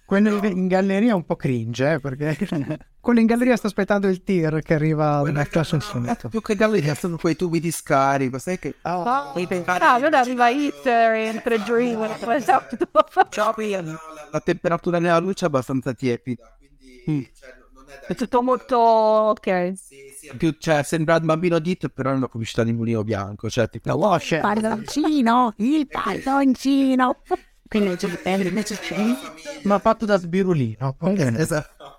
[0.06, 2.38] Quello in galleria è un po' cringe, eh, perché
[3.00, 6.94] Quello in galleria sta aspettando il tir che arriva dalla classe Eh, più che galleria
[6.94, 8.76] sono quei tubi di scarico, sai che...
[8.82, 12.04] Ah, allora arriva Hit e tre Dream.
[12.30, 12.78] Esatto.
[13.32, 14.00] La,
[14.32, 17.63] la temperatura nella luce è abbastanza tiepida, quindi cioè, non
[18.08, 19.74] è tutto molto ok.
[19.76, 23.04] Sì, sì, più, cioè, sembra il bambino di It, però è una pubblicità di mulino
[23.04, 23.90] bianco, cioè tipo...
[23.90, 24.42] la washer.
[24.42, 27.22] Palloncino, il palloncino.
[29.64, 30.96] Ma fatto da sbirulino.
[31.38, 31.98] Esatto.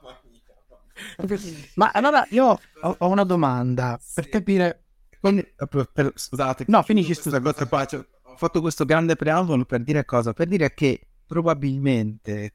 [1.75, 4.85] Ma allora io ho, ho una domanda per capire.
[5.21, 9.17] Quindi, eh, per- per- scusate, No, finisci, questa cosa qua, cioè, ho fatto questo grande
[9.17, 10.33] preambolo per dire cosa?
[10.33, 12.53] Per dire che probabilmente,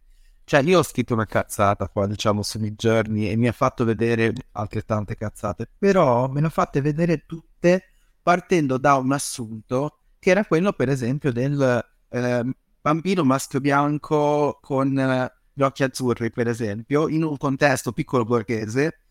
[0.49, 4.33] cioè io ho scritto una cazzata qua, diciamo, su Midjourney e mi ha fatto vedere
[4.53, 7.83] altrettante cazzate, però me ne ha fatte vedere tutte
[8.23, 12.43] partendo da un assunto che era quello, per esempio, del eh,
[12.81, 19.01] bambino maschio bianco con eh, gli occhi azzurri, per esempio, in un contesto piccolo borghese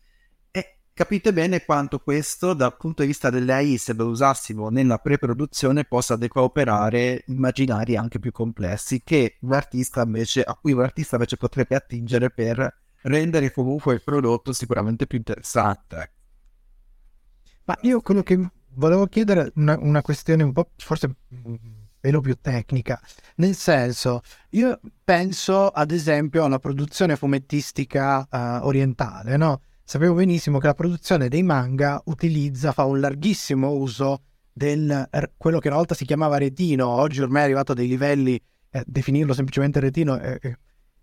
[0.99, 5.85] capite bene quanto questo, dal punto di vista delle AI, se lo usassimo nella pre-produzione,
[5.85, 11.37] possa decooperare immaginari anche più complessi che un artista invece, a cui un artista invece
[11.37, 16.11] potrebbe attingere per rendere comunque il prodotto sicuramente più interessante.
[17.63, 18.37] Ma io quello che
[18.71, 21.15] volevo chiedere una, una questione un po' forse
[21.97, 22.99] pelo più tecnica.
[23.35, 29.61] Nel senso, io penso ad esempio alla produzione fumettistica eh, orientale, no?
[29.89, 34.21] Sapevo benissimo che la produzione dei manga utilizza, fa un larghissimo uso
[34.53, 38.39] del quello che una volta si chiamava retino, oggi ormai è arrivato a dei livelli,
[38.69, 40.37] eh, definirlo semplicemente retino è-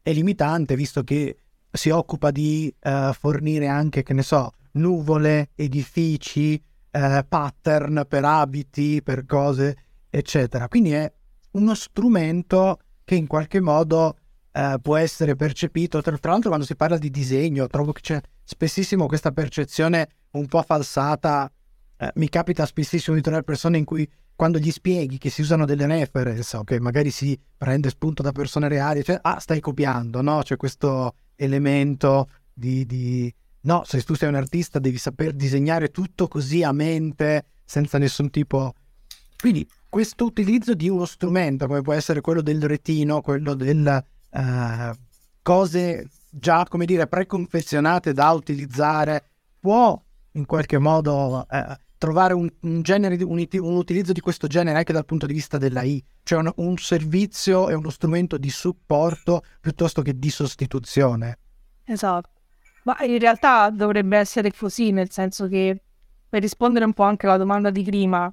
[0.03, 1.37] è limitante, visto che
[1.69, 6.55] si occupa di eh, fornire anche, che ne so, nuvole, edifici,
[6.93, 9.77] eh, pattern per abiti, per cose,
[10.09, 10.69] eccetera.
[10.69, 11.13] Quindi è
[11.55, 14.17] uno strumento che in qualche modo
[14.57, 16.01] eh, può essere percepito.
[16.01, 20.47] Tra, tra l'altro, quando si parla di disegno, trovo che c'è spessissimo questa percezione un
[20.47, 21.51] po' falsata.
[21.99, 25.65] eh, mi capita spessissimo di trovare persone in cui quando gli spieghi che si usano
[25.65, 30.41] delle reference che magari si prende spunto da persone reali, cioè, ah, stai copiando, no?
[30.43, 33.35] C'è questo elemento di, di...
[33.63, 38.31] No, se tu sei un artista devi saper disegnare tutto così a mente, senza nessun
[38.31, 38.73] tipo...
[39.39, 44.05] Quindi questo utilizzo di uno strumento come può essere quello del retino, quello del...
[44.31, 44.95] Uh,
[45.43, 49.25] cose già, come dire, preconfezionate da utilizzare,
[49.61, 50.01] può
[50.33, 51.47] in qualche modo...
[51.51, 55.33] Uh, trovare un, un, genere, un, un, utilizzo di questo genere anche dal punto di
[55.33, 61.39] vista dell'AI, cioè un, un servizio e uno strumento di supporto piuttosto che di sostituzione.
[61.85, 62.31] Esatto,
[62.85, 65.83] ma in realtà dovrebbe essere così, nel senso che
[66.29, 68.33] per rispondere un po' anche alla domanda di prima,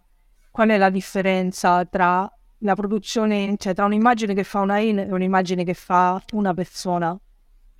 [0.52, 2.30] qual è la differenza tra
[2.64, 7.18] la produzione, cioè tra un'immagine che fa una AI e un'immagine che fa una persona?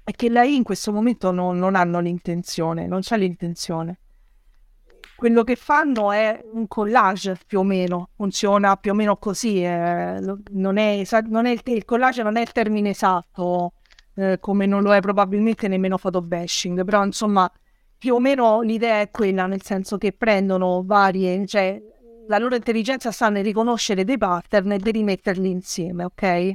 [0.04, 4.00] È che l'AI in questo momento non, non hanno l'intenzione, non c'è l'intenzione.
[5.16, 10.20] Quello che fanno è un collage più o meno, funziona più o meno così, eh,
[10.52, 13.74] non è, non è il, il, collage non è il termine esatto,
[14.16, 17.50] eh, come non lo è probabilmente nemmeno photobashing, però insomma
[17.98, 21.82] più o meno l'idea è quella, nel senso che prendono varie, cioè
[22.28, 26.52] la loro intelligenza sta nel riconoscere dei pattern e di rimetterli insieme, ok?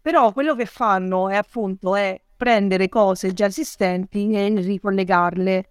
[0.00, 5.70] Però quello che fanno è appunto è prendere cose già esistenti e ricollegarle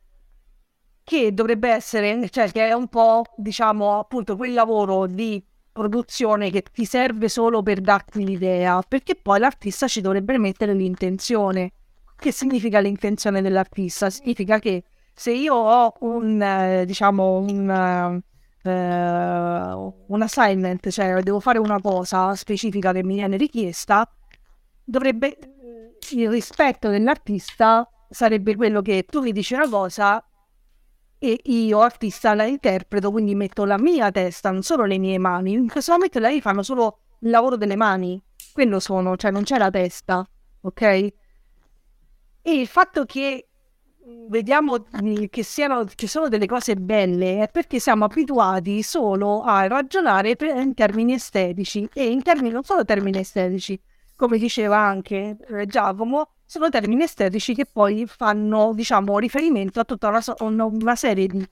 [1.04, 6.64] che dovrebbe essere, cioè che è un po', diciamo, appunto quel lavoro di produzione che
[6.64, 11.72] ti serve solo per darti l'idea, perché poi l'artista ci dovrebbe mettere l'intenzione.
[12.14, 14.10] Che significa l'intenzione dell'artista?
[14.10, 18.22] Significa che se io ho un, eh, diciamo, un,
[18.68, 24.10] eh, un assignment, cioè devo fare una cosa specifica che mi viene richiesta,
[24.84, 25.38] dovrebbe
[26.12, 30.24] il rispetto dell'artista sarebbe quello che tu mi dici una cosa
[31.20, 35.54] e io artista la interpreto, quindi metto la mia testa, non solo le mie mani.
[35.54, 38.22] In questo momento lei fanno solo il lavoro delle mani,
[38.54, 40.28] quello sono, cioè non c'è la testa,
[40.62, 40.82] ok?
[40.82, 41.14] E
[42.44, 43.48] il fatto che
[44.30, 44.86] vediamo
[45.30, 50.74] che, siano, che sono delle cose belle è perché siamo abituati solo a ragionare in
[50.74, 53.80] termini estetici e in termini non solo termini estetici,
[54.16, 60.08] come diceva anche eh, Giacomo, sono termini estetici che poi fanno, diciamo, riferimento a tutta
[60.40, 61.46] una, una, serie di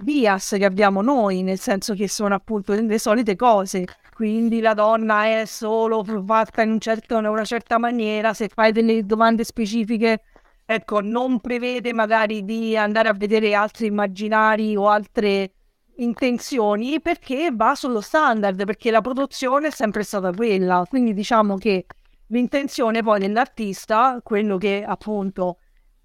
[0.00, 3.84] bias che abbiamo noi, nel senso che sono appunto le solite cose.
[4.14, 9.04] Quindi la donna è solo fatta in, un certo, una certa maniera, se fai delle
[9.04, 10.22] domande specifiche,
[10.66, 15.52] ecco, non prevede magari di andare a vedere altri immaginari o altre
[15.96, 20.84] intenzioni perché va sullo standard, perché la produzione è sempre stata quella.
[20.86, 21.86] Quindi diciamo che
[22.30, 25.58] L'intenzione poi dell'artista, quello che appunto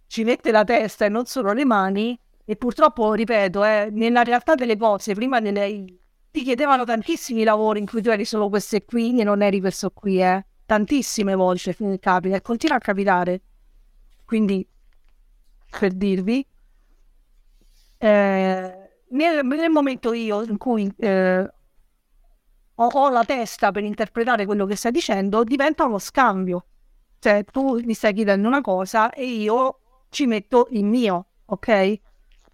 [0.05, 4.53] ci mette la testa e non solo le mani, e purtroppo, ripeto, eh, nella realtà
[4.53, 5.85] delle cose, prima nelle,
[6.29, 9.59] ti chiedevano tantissimi lavori in cui tu eri solo questo e qui e non eri
[9.59, 10.45] questo qui, eh.
[10.65, 13.41] Tantissime volte capita e continua a capitare.
[14.31, 14.65] Quindi,
[15.77, 16.47] per dirvi,
[17.97, 21.53] eh, nel, nel, momento io in cui eh,
[22.75, 26.65] ho, ho la testa per interpretare quello che stai dicendo, diventa uno scambio.
[27.19, 31.99] Cioè, tu mi stai chiedendo una cosa e io ci metto il mio, ok?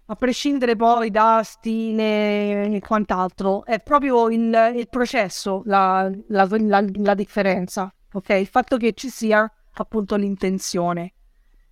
[0.06, 6.84] A prescindere poi da stile e quant'altro, è proprio il, il processo la, la, la,
[6.92, 8.30] la differenza, ok?
[8.30, 11.12] Il fatto che ci sia appunto l'intenzione.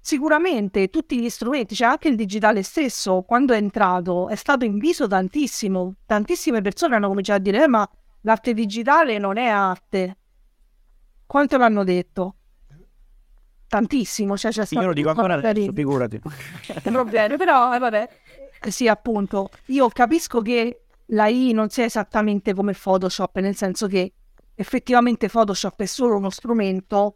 [0.06, 5.08] Sicuramente tutti gli strumenti, cioè anche il digitale stesso, quando è entrato, è stato inviso
[5.08, 5.96] tantissimo.
[6.06, 7.90] Tantissime persone hanno cominciato a dire: eh, Ma
[8.20, 10.16] L'arte digitale non è arte.
[11.26, 12.36] Quanto l'hanno detto?
[13.66, 14.36] Tantissimo.
[14.36, 16.20] Cioè, c'è Io lo dico ancora adesso, figurati.
[17.10, 18.08] bene, però eh, vabbè.
[18.68, 19.48] Sì, appunto.
[19.66, 24.12] Io capisco che la I non sia esattamente come Photoshop, nel senso che
[24.54, 27.14] effettivamente Photoshop è solo uno strumento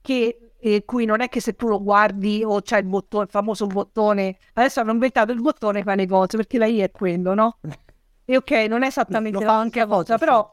[0.00, 3.30] che eh, cui non è che se tu lo guardi o c'è il bottone, il
[3.30, 7.58] famoso bottone, adesso hanno inventato il bottone le cose, perché la I è quello, no?
[8.26, 10.48] E ok, non è esattamente lo fa anche cosa, però...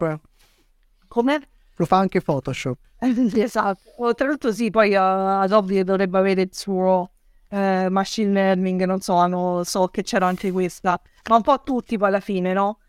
[1.07, 1.41] Come?
[1.77, 2.77] Lo fa anche Photoshop.
[2.99, 3.81] esatto.
[3.99, 7.11] Oltretutto sì, poi uh, Adobe dovrebbe avere il suo
[7.47, 11.97] uh, machine learning, non so, no, so che c'era anche questa, ma un po' tutti
[11.97, 12.79] poi alla fine, no?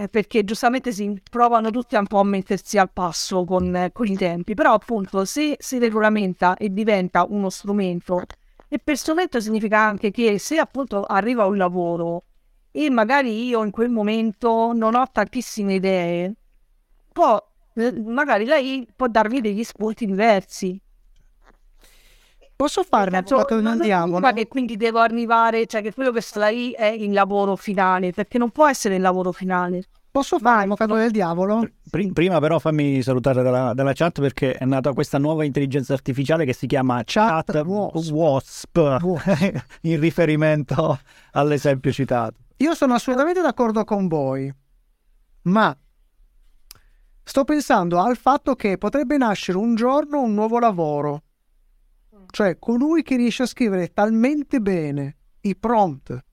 [0.00, 4.06] Eh, perché giustamente si provano tutti un po' a mettersi al passo con, eh, con
[4.06, 8.22] i tempi, però appunto se si regolamenta e diventa uno strumento,
[8.66, 12.24] e per strumento significa anche che se appunto arriva un lavoro
[12.70, 16.34] e magari io in quel momento non ho tantissime idee,
[17.12, 17.38] può,
[17.74, 20.80] eh, magari lei può darmi degli spunti diversi.
[22.60, 24.18] Posso farne cioè, non andiamo?
[24.18, 24.32] No?
[24.34, 28.36] che quindi devo arrivare, cioè che quello che sta lì è il lavoro finale, perché
[28.36, 29.84] non può essere il lavoro finale.
[30.10, 31.66] Posso fare l'avvocato del diavolo?
[31.90, 36.44] Pri- prima però fammi salutare dalla, dalla chat perché è nata questa nuova intelligenza artificiale
[36.44, 38.12] che si chiama Chat, Chat Wasp.
[38.12, 38.76] Wasp,
[39.88, 41.00] in riferimento
[41.32, 42.34] all'esempio citato.
[42.58, 44.52] Io sono assolutamente d'accordo con voi,
[45.44, 45.74] ma
[47.22, 51.22] sto pensando al fatto che potrebbe nascere un giorno un nuovo lavoro.
[52.30, 56.24] Cioè, colui che riesce a scrivere talmente bene i prompt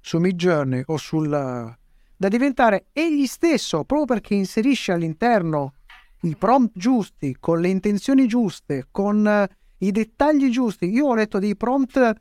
[0.00, 1.76] su Midjourney o sul
[2.16, 5.74] da diventare egli stesso, proprio perché inserisce all'interno
[6.22, 9.48] i prompt giusti, con le intenzioni giuste, con eh,
[9.78, 10.88] i dettagli giusti.
[10.88, 12.12] Io ho letto dei prompt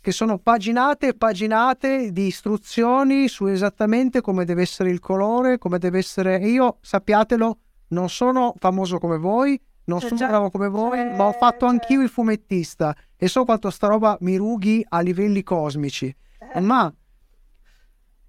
[0.00, 5.78] che sono paginate e paginate di istruzioni su esattamente come deve essere il colore, come
[5.78, 6.40] deve essere.
[6.40, 7.58] E io sappiatelo,
[7.88, 11.32] non sono famoso come voi, non C'è sono già- bravo come voi, c'è- ma ho
[11.32, 16.14] fatto anch'io il fumettista e so quanto sta roba mi rughi a livelli cosmici.
[16.60, 16.92] Ma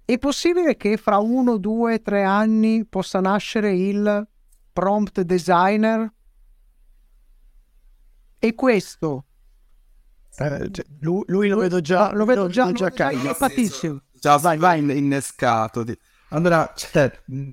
[0.04, 4.26] è possibile che fra uno, due, tre anni possa nascere il
[4.72, 6.12] prompt designer?
[8.38, 9.24] E questo
[10.36, 14.00] Eh, cioè, lui, lui lo vedo già, lo vedo già, lo lo vedo già impazzissimo.
[14.12, 15.84] Già vai, vai innescato.
[15.84, 15.96] di-
[16.30, 17.48] Allora, cioè, mh,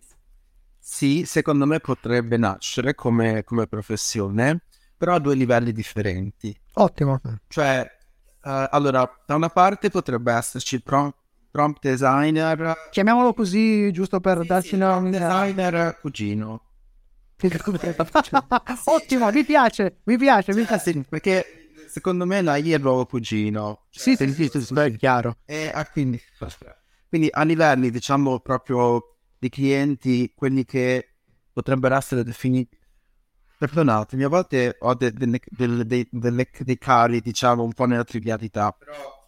[0.92, 4.64] sì, secondo me potrebbe nascere come, come professione,
[4.98, 6.54] però a due livelli differenti.
[6.74, 7.22] Ottimo.
[7.48, 7.80] Cioè,
[8.44, 11.14] eh, allora, da una parte potrebbe esserci il prom-
[11.50, 14.92] prompt designer, Chiamiamolo così giusto per darci sì, una...
[14.92, 16.62] prompt designer cugino.
[18.86, 20.92] Ottimo, mi piace, mi piace, mi Eh, piace.
[20.92, 21.46] sì, perché
[21.88, 23.88] secondo me la I è il nuovo cugino.
[23.92, 25.38] Sì, Cioè, sì, sì, sì, Beh, è chiaro.
[25.46, 26.22] E ah, quindi,
[27.08, 29.11] quindi a livelli, diciamo, proprio
[29.42, 31.16] di clienti, quelli che
[31.52, 32.78] potrebbero essere definiti.
[33.58, 38.04] Perdonatemi, a volte ho de- delle- delle- dei, delle- dei cari, diciamo, un po' nella
[38.04, 38.76] trivialità.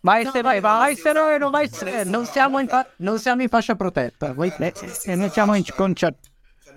[0.02, 2.12] Vai, se vai, vai, sereno, vai, sereno.
[2.12, 4.34] Non siamo in, fa- non siamo in fascia protetta.
[4.34, 4.74] Vai, E,
[5.06, 6.18] e noi siamo in concert.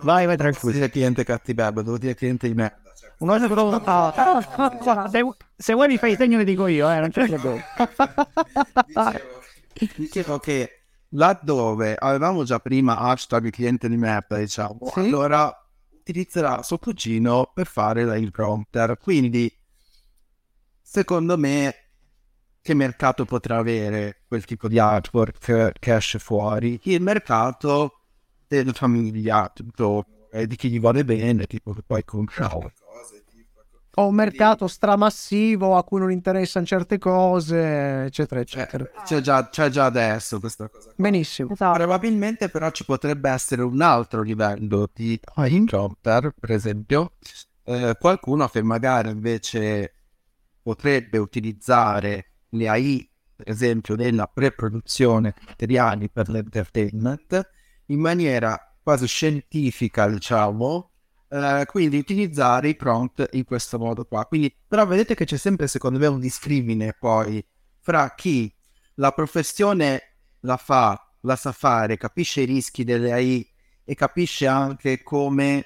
[0.01, 0.72] Vai, vai Devo tranquillo.
[0.72, 2.74] dire cliente cattivello, devo dire cliente di me.
[3.18, 5.20] Una cosa se,
[5.57, 7.62] se vuoi mi fai il segno, ne dico io, eh, non c'è problema.
[8.87, 9.43] Dicevo,
[9.97, 15.01] dicevo che laddove avevamo già prima hashtag cliente di merda, diciamo, Sì.
[15.01, 15.53] allora
[15.99, 18.97] utilizzerà suo cugino per fare il prompter.
[18.99, 19.51] Quindi,
[20.81, 21.75] secondo me,
[22.61, 26.79] che mercato potrà avere quel tipo di artwork che esce fuori?
[26.85, 28.01] Il mercato
[28.49, 32.49] della famiglia, tutto, eh, di chi gli vuole bene, tipo che poi compra
[33.99, 38.91] Ho un mercato stramassivo a cui non interessano certe cose, eccetera, eccetera.
[39.03, 40.85] C'è già, c'è già adesso questa cosa.
[40.85, 40.93] qua.
[40.97, 41.53] Benissimo.
[41.53, 41.79] Esatto.
[41.79, 45.19] Probabilmente però ci potrebbe essere un altro livello di
[45.65, 47.13] prompter, per esempio,
[47.65, 49.95] eh, qualcuno che magari invece
[50.61, 57.51] potrebbe utilizzare le AI, per esempio, nella pre-produzione di materiali per l'entertainment
[57.87, 60.91] in maniera quasi scientifica, diciamo,
[61.29, 64.24] eh, quindi utilizzare i prompt in questo modo qua.
[64.27, 67.45] Quindi, però vedete che c'è sempre, secondo me, un discrimine poi
[67.81, 68.53] fra chi
[68.95, 70.03] la professione
[70.41, 73.49] la fa, la sa fare, capisce i rischi delle AI
[73.85, 75.64] e capisce anche come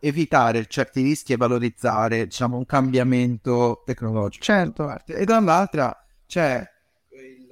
[0.00, 4.44] evitare certi rischi e valorizzare, diciamo, un cambiamento tecnologico.
[4.44, 4.94] Certo.
[5.06, 6.64] E dall'altra c'è
[7.12, 7.48] il-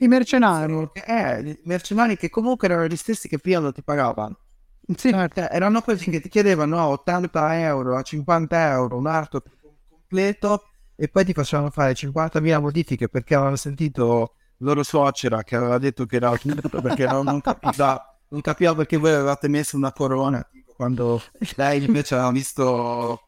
[0.00, 0.88] I mercenari.
[1.06, 4.38] eh, i mercenari che comunque erano gli stessi che prima non ti pagavano.
[4.96, 5.10] Sì.
[5.10, 9.42] Cioè, erano quelli che ti chiedevano a 80 euro, a 50 euro un arto
[9.90, 10.64] completo?
[10.96, 16.06] E poi ti facevano fare 50.000 modifiche perché avevano sentito loro suocera che aveva detto
[16.06, 20.44] che era tutto perché non, non capiva, non capiva perché voi avevate messo una corona
[20.74, 21.22] quando
[21.56, 23.20] lei invece aveva visto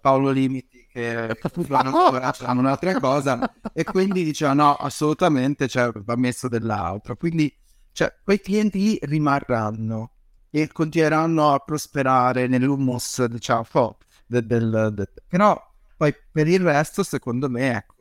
[0.00, 7.16] Paolo Limiti che facevano un'altra cosa e quindi diceva no assolutamente cioè, va messo dell'altro.
[7.16, 7.54] Quindi
[7.92, 10.12] cioè, quei clienti rimarranno
[10.50, 13.96] e continueranno a prosperare nell'humus diciamo oh,
[14.26, 15.60] del, del- del- però
[15.96, 17.94] poi per il resto secondo me ecco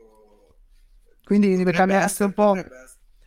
[1.24, 2.56] Quindi deve cambiare essere- un po'.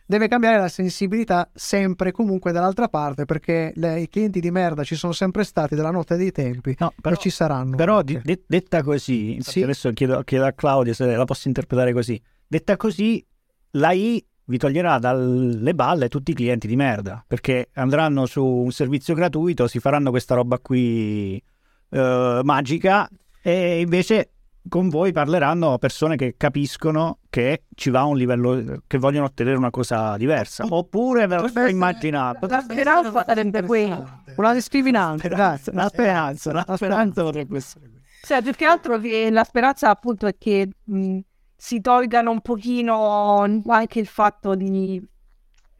[0.05, 4.95] Deve cambiare la sensibilità sempre comunque dall'altra parte perché le- i clienti di merda ci
[4.95, 7.77] sono sempre stati dalla notte dei tempi No, e però, ci saranno.
[7.77, 9.63] però di- de- detta così, Sì.
[9.63, 12.21] adesso chiedo, chiedo a Claudio se la posso interpretare così.
[12.45, 13.25] Detta così,
[13.71, 19.13] l'AI vi toglierà dalle balle tutti i clienti di merda perché andranno su un servizio
[19.13, 21.41] gratuito, si faranno questa roba qui
[21.89, 23.09] eh, magica
[23.41, 24.29] e invece
[24.69, 29.57] con voi parleranno persone che capiscono che ci va a un livello che vogliono ottenere
[29.57, 34.23] una cosa diversa oppure ve lo sto immaginando La speranza sarebbe quella.
[34.35, 38.01] Una discriminante, la speranza la speranza potrebbe essere quella.
[38.25, 41.19] Cioè, più che altro la speranza appunto è che mh,
[41.63, 43.37] si tolgano un pochino
[43.67, 45.01] anche il fatto di,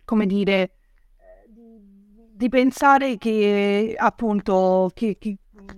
[0.05, 0.75] come dire,
[2.29, 5.35] di, pensare che appunto che, che,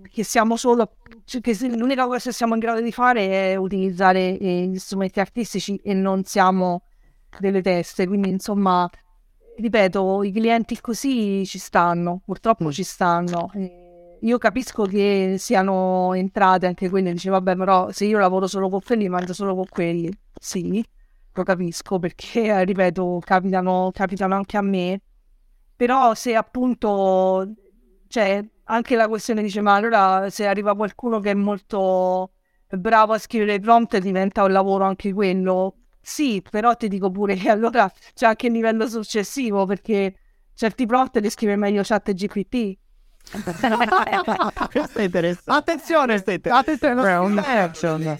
[0.07, 4.33] che siamo solo cioè, che l'unica cosa che siamo in grado di fare è utilizzare
[4.33, 6.83] gli strumenti artistici e non siamo
[7.39, 8.05] delle teste.
[8.05, 8.87] Quindi insomma
[9.57, 13.49] ripeto i clienti così ci stanno purtroppo ci stanno.
[13.55, 13.84] E
[14.21, 18.81] io capisco che siano entrate anche quelle dice vabbè però se io lavoro solo con
[18.81, 20.83] quelli mangio solo con quelli sì
[21.33, 25.01] lo capisco perché ripeto capitano, capitano anche a me
[25.75, 27.53] però se appunto,
[28.07, 32.31] cioè, anche la questione dice, ma allora se arriva qualcuno che è molto
[32.69, 35.75] bravo a scrivere prompt diventa un lavoro anche quello.
[36.01, 40.15] Sì, però ti dico pure che allora c'è anche il livello successivo perché
[40.53, 42.77] certi prompt li scrive meglio chat GPT.
[44.71, 45.51] Questo è interessante.
[45.51, 48.17] Attenzione, attenzione,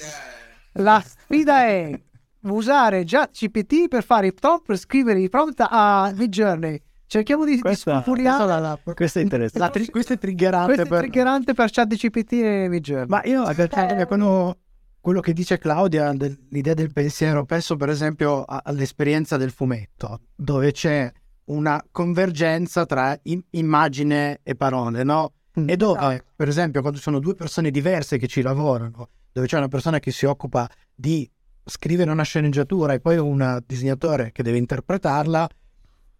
[0.73, 1.99] la sfida è
[2.41, 6.81] usare chat GPT per fare i prompt per scrivere i prompt a Midjourney.
[7.07, 9.71] Cerchiamo di, questa, di la, la, la, questa è interessante.
[9.71, 10.73] Tri- questo è triggerante.
[10.73, 10.97] Questo per...
[10.97, 13.07] è triggerante per ChatGPT e Midjourney.
[13.07, 14.05] Ma io eh.
[14.05, 14.57] quello,
[14.99, 20.21] quello che dice Claudia, del, l'idea del pensiero, penso per esempio a, all'esperienza del fumetto,
[20.35, 21.11] dove c'è
[21.45, 25.33] una convergenza tra in, immagine e parole, no?
[25.59, 25.69] Mm.
[25.69, 29.67] E dove, per esempio, quando sono due persone diverse che ci lavorano, dove c'è una
[29.67, 31.29] persona che si occupa di
[31.63, 35.49] scrivere una sceneggiatura e poi un disegnatore che deve interpretarla,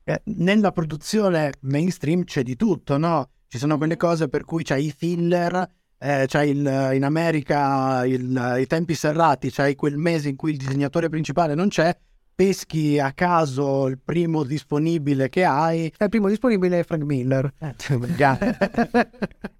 [0.03, 3.29] eh, nella produzione mainstream c'è di tutto, no?
[3.47, 5.67] Ci sono quelle cose per cui c'hai i filler,
[5.97, 10.57] eh, c'hai il, in America il, i tempi serrati, c'hai quel mese in cui il
[10.57, 11.95] disegnatore principale non c'è,
[12.35, 15.91] peschi a caso il primo disponibile che hai.
[15.97, 17.51] Il primo disponibile è Frank Miller.
[17.59, 17.73] Eh,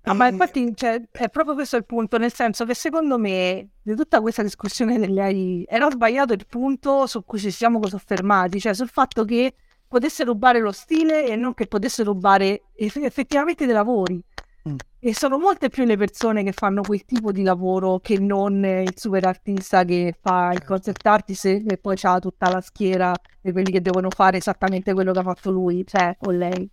[0.04, 3.96] ah, ma infatti cioè, è proprio questo il punto, nel senso che secondo me di
[3.96, 8.74] tutta questa discussione delle AI era sbagliato il punto su cui ci siamo soffermati, cioè
[8.74, 9.54] sul fatto che
[9.88, 14.22] potesse rubare lo stile e non che potesse rubare effettivamente dei lavori.
[14.68, 14.76] Mm.
[15.00, 18.94] E sono molte più le persone che fanno quel tipo di lavoro che non il
[18.96, 20.74] super artista che fa il certo.
[20.74, 25.12] concept artist e poi ha tutta la schiera di quelli che devono fare esattamente quello
[25.12, 26.68] che ha fatto lui, cioè o lei.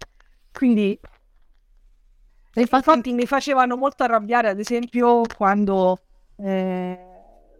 [0.50, 0.98] Quindi
[2.54, 5.98] infatti, mi facevano molto arrabbiare, ad esempio, quando
[6.36, 6.98] eh,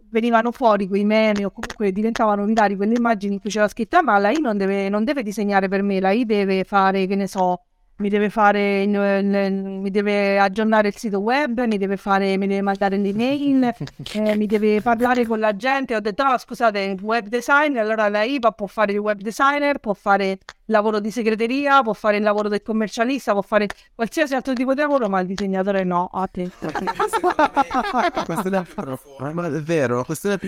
[0.09, 4.03] venivano fuori quei meme o comunque diventavano virali quelle immagini in cui c'era scritto ah,
[4.03, 7.15] ma la I non deve, non deve disegnare per me, la I deve fare, che
[7.15, 7.65] ne so,
[7.97, 12.97] mi deve fare mi deve aggiornare il sito web, mi deve fare, mi deve mandare
[12.97, 13.63] l'email,
[14.13, 15.95] eh, mi deve parlare con la gente.
[15.95, 19.93] Ho detto, oh, scusate, web designer, allora la IVA può fare il web designer, può
[19.93, 24.53] fare il lavoro di segreteria, può fare il lavoro del commercialista, può fare qualsiasi altro
[24.53, 26.09] tipo di lavoro, ma il disegnatore no.
[26.11, 26.49] A te.
[28.25, 30.39] questo è vero, questo è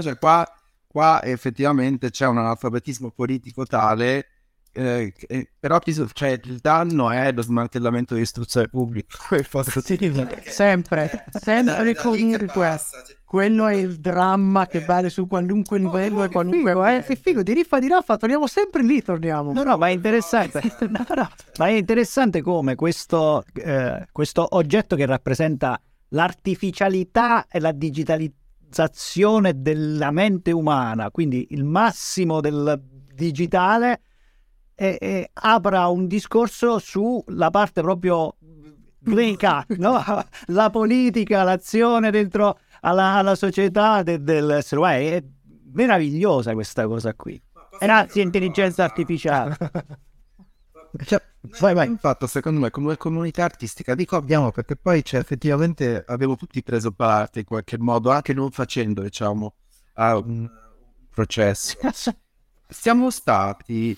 [0.00, 0.46] cioè, qua,
[0.86, 4.26] qua effettivamente c'è un analfabetismo politico tale
[4.72, 5.12] eh,
[5.58, 5.78] però
[6.12, 9.16] cioè, il danno è lo smantellamento dell'istruzione pubblica.
[10.46, 12.78] sempre, sempre comunque.
[13.24, 16.72] Quello è il dramma che vale su qualunque livello e qualunque...
[16.72, 17.04] Figo, eh?
[17.04, 19.52] Che figo, di riffa di raffa, torniamo sempre lì, torniamo.
[19.52, 20.60] No, no, ma è interessante.
[20.88, 27.70] no, no, ma è interessante come questo, eh, questo oggetto che rappresenta l'artificialità e la
[27.70, 32.80] digitalizzazione della mente umana, quindi il massimo del
[33.14, 34.00] digitale
[34.80, 38.36] e, e apra un discorso sulla parte proprio
[38.98, 40.02] greca, no?
[40.46, 44.96] la politica, l'azione dentro alla, alla società de, dell'essere umano.
[44.96, 45.22] È
[45.72, 47.40] meravigliosa questa cosa qui.
[47.78, 49.56] Grazie intelligenza artificiale.
[51.04, 51.22] Cioè,
[51.60, 51.86] vai, vai.
[51.86, 56.90] Infatti, secondo me, come comunità artistica, dico abbiamo perché poi cioè, effettivamente abbiamo tutti preso
[56.90, 59.54] parte in qualche modo, anche non facendo, diciamo,
[59.94, 60.50] a un
[61.08, 61.78] processo.
[62.68, 63.96] Siamo stati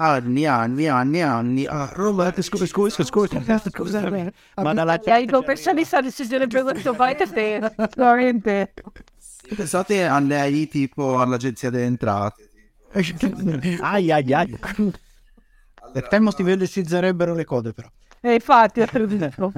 [0.00, 2.32] anni, anni, anni, anni a Roma.
[2.40, 5.20] Scusa, scusa, scusa, scusa, ma dalla chat.
[5.20, 8.72] Il commercialista deciderebbe questo fate te, veramente.
[9.54, 12.48] Pensate a lei tipo all'agenzia delle entrate.
[13.80, 14.58] ai ai ai.
[15.92, 17.88] Per tempo si velocizzerebbero le code però.
[18.20, 19.52] E infatti, lo dico.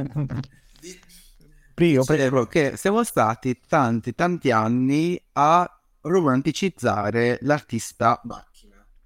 [1.74, 5.68] Primo, prego, che siamo stati tanti, tanti anni a
[6.03, 8.20] romanticizzare l'artista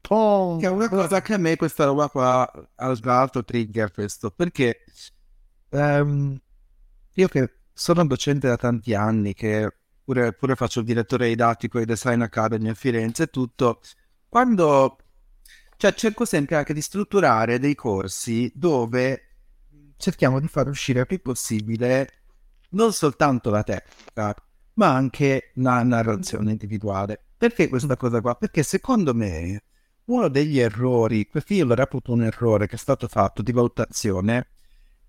[0.08, 4.30] Oh, che è una cosa che a me questa roba qua ha sbagliato trigger questo,
[4.30, 4.84] perché
[5.70, 6.38] um,
[7.14, 9.68] io che sono docente da tanti anni, che
[10.04, 13.80] pure, pure faccio il direttore didattico di Design Academy a Firenze e tutto,
[14.28, 14.96] quando
[15.76, 19.22] cioè, cerco sempre anche di strutturare dei corsi dove
[19.96, 22.10] cerchiamo di far uscire il più possibile
[22.70, 24.34] non soltanto la tecnica,
[24.74, 27.20] ma anche la narrazione individuale.
[27.36, 28.34] Perché questa cosa qua?
[28.34, 29.62] Perché secondo me
[30.06, 31.74] uno degli errori, perché io lo
[32.06, 34.48] un errore che è stato fatto di valutazione,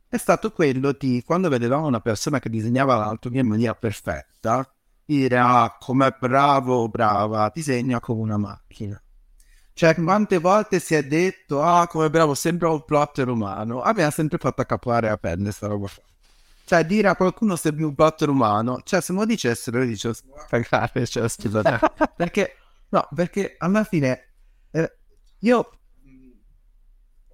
[0.08, 4.70] è stato quello di quando vedevamo una persona che disegnava l'anatomia in maniera perfetta,
[5.06, 9.02] dire ah, com'è bravo o brava, disegna come una macchina.
[9.74, 13.82] Cioè, quante volte si è detto, ah, come bravo, sembra un plotter umano.
[13.82, 16.04] A sempre fatto accappare a pelle sta roba qua.
[16.66, 20.16] Cioè, dire a qualcuno sembri un plotter umano, cioè, se me lo dicessero, io dicevo,
[20.50, 21.30] cagare, cioè,
[22.16, 22.56] perché,
[22.89, 24.27] no, perché alla fine,
[24.72, 24.97] eh,
[25.39, 25.80] io,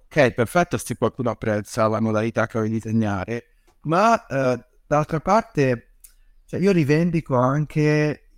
[0.04, 3.46] ok, perfetto se qualcuno apprezza la modalità che di disegnare,
[3.82, 5.96] ma, eh, d'altra parte,
[6.46, 8.28] cioè, io rivendico anche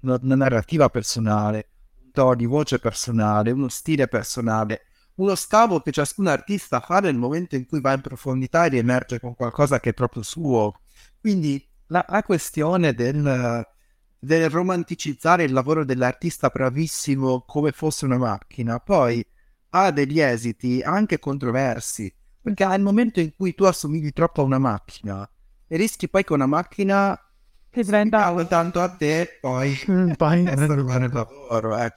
[0.00, 1.68] una, una narrativa personale,
[2.12, 4.82] tono di voce personale, uno stile personale,
[5.16, 9.20] uno scavo che ciascun artista fa nel momento in cui va in profondità e riemerge
[9.20, 10.80] con qualcosa che è proprio suo.
[11.20, 13.66] Quindi la, la questione del,
[14.20, 19.24] del, romanticizzare il lavoro dell'artista bravissimo come fosse una macchina, poi
[19.70, 22.12] ha degli esiti anche controversi,
[22.42, 25.28] perché al momento in cui tu assomigli troppo a una macchina
[25.66, 27.18] e rischi poi che una macchina
[27.70, 30.44] che diventa tanto a te poi Mm, poi-
[30.86, 31.94] fare il lavoro eh.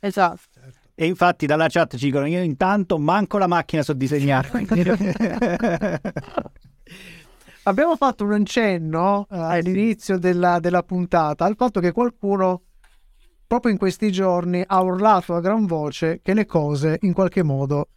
[0.00, 0.60] esatto.
[0.96, 4.48] E infatti dalla chat ci dicono io intanto manco la macchina so disegnare.
[7.66, 12.62] Abbiamo fatto un accenno eh, all'inizio della, della puntata al fatto che qualcuno
[13.46, 17.88] proprio in questi giorni ha urlato a gran voce che le cose in qualche modo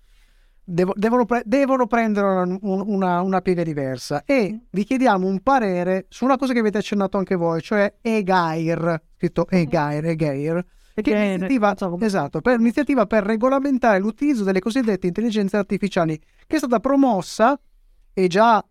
[0.64, 4.24] devo- devono, pre- devono prendere una, un- una- una piega diversa.
[4.26, 9.02] E vi chiediamo un parere su una cosa che avete accennato anche voi, cioè EGAIR,
[9.18, 15.58] scritto EGAIR, EGAIR, che è un'iniziativa, esatto, per, un'iniziativa per regolamentare l'utilizzo delle cosiddette intelligenze
[15.58, 17.60] artificiali che è stata promossa
[18.14, 18.64] e già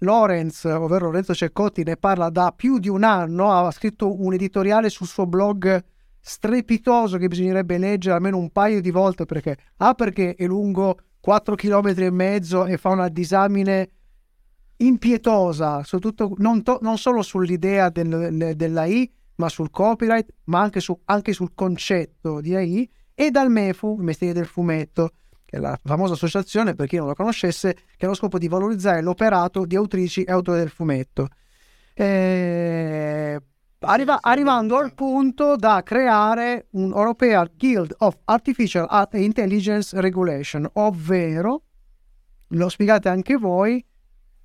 [0.00, 4.90] Lorenz, ovvero Lorenzo Ceccotti, ne parla da più di un anno, ha scritto un editoriale
[4.90, 5.82] sul suo blog
[6.20, 11.54] strepitoso che bisognerebbe leggere almeno un paio di volte perché A perché è lungo 4
[11.54, 13.90] km e mezzo e fa una disamine
[14.78, 20.98] impietosa, soprattutto non, to- non solo sull'idea del- dell'AI, ma sul copyright, ma anche, su-
[21.04, 25.12] anche sul concetto di AI, e dal MEFU, il mestiere del fumetto,
[25.46, 28.48] che è la famosa associazione, per chi non la conoscesse, che ha lo scopo di
[28.48, 31.28] valorizzare l'operato di autrici e autori del fumetto.
[31.94, 33.40] Eh,
[33.80, 41.62] arriva- arrivando al punto da creare un European Guild of Artificial Art- Intelligence Regulation, ovvero,
[42.48, 43.82] lo spiegate anche voi,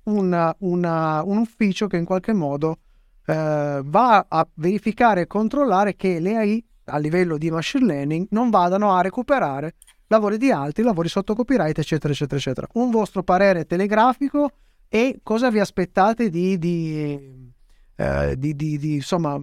[0.04, 2.78] una- una- un ufficio che in qualche modo
[3.24, 8.50] eh, va a verificare e controllare che le AI a livello di machine learning non
[8.50, 9.74] vadano a recuperare
[10.12, 12.66] lavori di altri, lavori sotto copyright, eccetera, eccetera, eccetera.
[12.74, 14.50] Un vostro parere telegrafico
[14.88, 17.50] e cosa vi aspettate di, di,
[17.96, 19.42] eh, di- di- insomma,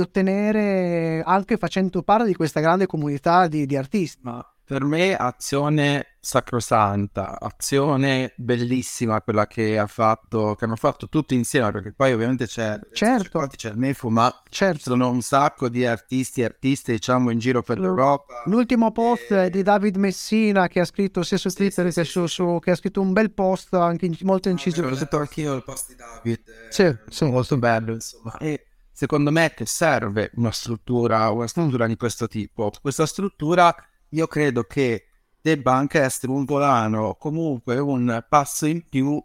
[0.00, 4.20] ottenere anche facendo parte di questa grande comunità di artisti.
[4.22, 11.34] Ma per me azione sacrosanta, azione bellissima quella che ha fatto, che hanno fatto tutti
[11.34, 13.46] insieme, perché poi ovviamente c'è, Certo.
[13.56, 14.80] c'è il MEFU, ma Certo.
[14.90, 18.42] sono un sacco di artisti e artiste diciamo in giro per Lo- l'Europa.
[18.46, 22.10] L'ultimo post è di David Messina che ha scritto sia su Twitter sì, che sì,
[22.10, 22.34] su, sì.
[22.34, 24.82] su- che ha scritto un bel post anche in- molto inciso.
[24.82, 27.24] Ho letto anch'io il post di David, eh, Sì, sì.
[27.26, 28.36] molto bello insomma.
[28.38, 32.70] E secondo me che serve una struttura, una struttura di questo tipo.
[32.80, 33.74] Questa struttura
[34.14, 35.06] io credo che
[35.40, 39.22] debba anche essere un volano, comunque un passo in più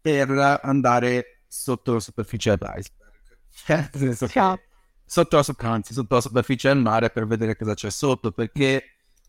[0.00, 0.30] per
[0.62, 4.60] andare sotto la superficie dell'iceberg.
[5.10, 8.80] Sotto la, anzi, sotto la superficie del mare per vedere cosa c'è sotto, perché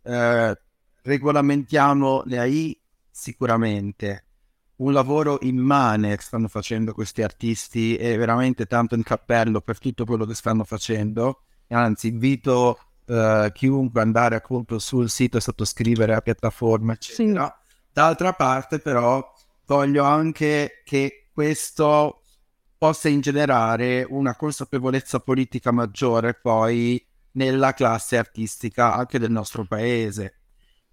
[0.04, 0.62] eh,
[1.02, 2.80] regolamentiamo le AI
[3.10, 4.26] sicuramente.
[4.76, 10.06] Un lavoro immane che stanno facendo questi artisti e veramente tanto in cappello per tutto
[10.06, 11.46] quello che stanno facendo.
[11.70, 17.56] Anzi, invito eh, chiunque andare appunto sul sito e sottoscrivere la piattaforma, eccetera.
[17.92, 19.34] D'altra parte, però,
[19.66, 22.22] voglio anche che questo
[22.78, 30.40] possa ingenerare una consapevolezza politica maggiore poi nella classe artistica anche del nostro paese.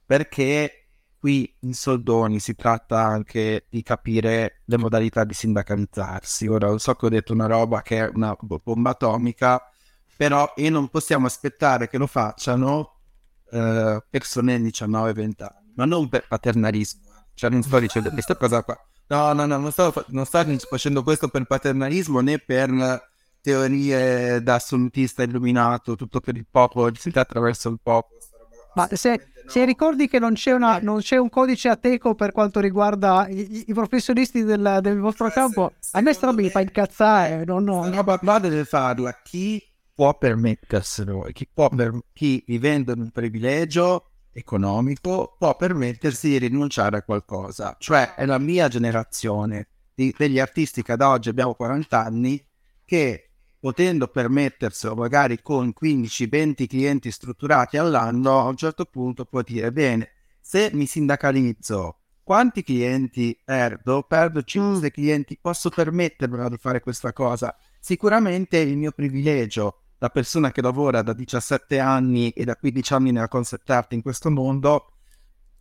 [0.05, 0.89] Perché
[1.19, 6.47] qui in soldoni si tratta anche di capire le modalità di sindacalizzarsi.
[6.47, 9.61] Ora lo so che ho detto una roba che è una bo- bomba atomica
[10.19, 12.97] però e non possiamo aspettare che lo facciano
[13.53, 17.25] eh, persone di 19-20 anni ma non per paternalismo eh.
[17.35, 18.77] cioè non sto dicendo questa cosa qua
[19.11, 23.09] No, no, no, non sto, non sto facendo questo per paternalismo né per
[23.41, 26.91] teorie da assolutista illuminato, tutto per il popolo,
[27.21, 28.21] attraverso il popolo.
[28.75, 29.11] Ma se,
[29.45, 29.51] no.
[29.51, 33.65] se ricordi che non c'è, una- non c'è un codice ateco per quanto riguarda i,
[33.67, 36.13] i professionisti del, del vostro campo, se- a me
[36.43, 37.45] me- fa incazzare.
[37.47, 37.79] Non, no.
[37.79, 39.63] Questa roba qua deve farla chi
[39.99, 46.39] può permetterselo e chi, può per, chi vivendo in un privilegio economico può permettersi di
[46.39, 47.75] rinunciare a qualcosa.
[47.81, 52.41] Cioè è la mia generazione di, degli artisti che ad oggi abbiamo 40 anni
[52.85, 59.73] che potendo permetterselo magari con 15-20 clienti strutturati all'anno, a un certo punto può dire
[59.73, 64.05] bene, se mi sindacalizzo, quanti clienti perdo?
[64.05, 64.91] Perdo 5 mm.
[64.93, 67.53] clienti, posso permettermi di fare questa cosa?
[67.81, 73.13] Sicuramente il mio privilegio da persona che lavora da 17 anni e da 15 anni
[73.13, 74.93] nella concept art in questo mondo,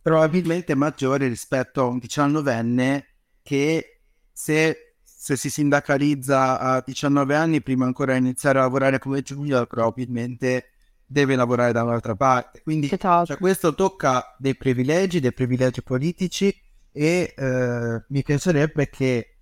[0.00, 3.02] probabilmente maggiore rispetto a un 19enne
[3.42, 4.00] che
[4.32, 9.66] se, se, si sindacalizza a 19 anni, prima ancora di iniziare a lavorare come junior,
[9.66, 10.70] probabilmente
[11.04, 12.62] deve lavorare da un'altra parte.
[12.62, 13.26] Quindi esatto.
[13.26, 16.54] cioè, questo tocca dei privilegi, dei privilegi politici
[16.92, 19.37] e eh, mi piacerebbe che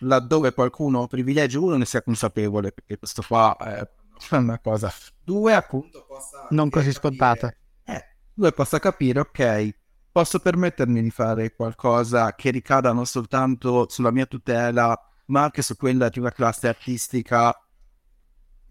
[0.00, 3.88] laddove qualcuno privilegia uno ne sia consapevole, perché questo qua è
[4.36, 4.92] una cosa.
[5.22, 7.52] Due, appunto, possa non così scontata.
[7.84, 9.74] Eh, due, possa capire, ok,
[10.10, 15.76] posso permettermi di fare qualcosa che ricada non soltanto sulla mia tutela, ma anche su
[15.76, 17.54] quella di una classe artistica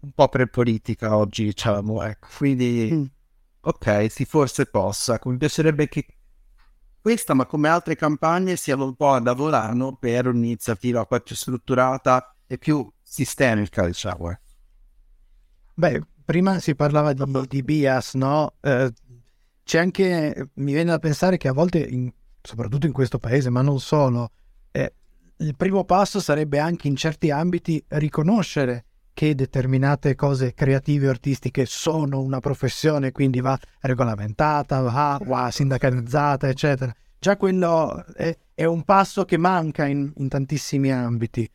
[0.00, 2.28] un po' pre-politica oggi, diciamo, ecco.
[2.36, 3.04] Quindi, mm.
[3.62, 5.18] ok, sì, forse possa.
[5.24, 6.17] Mi piacerebbe che
[7.08, 12.36] questa, ma come altre campagne, siamo un po' a lavorare per un'iniziativa poi più strutturata
[12.46, 14.30] e più sistemica, diciamo.
[14.30, 14.38] Eh.
[15.72, 18.56] Beh, prima si parlava di, di bias, no?
[18.60, 18.92] Eh,
[19.64, 23.62] c'è anche, mi viene da pensare che a volte, in, soprattutto in questo paese, ma
[23.62, 24.32] non solo,
[24.70, 24.92] eh,
[25.38, 28.84] il primo passo sarebbe anche in certi ambiti riconoscere
[29.18, 36.46] che determinate cose creative o artistiche sono una professione, quindi va regolamentata, va, va sindacalizzata,
[36.46, 36.94] eccetera.
[37.18, 41.50] Già quello è, è un passo che manca in, in, tantissimi ambiti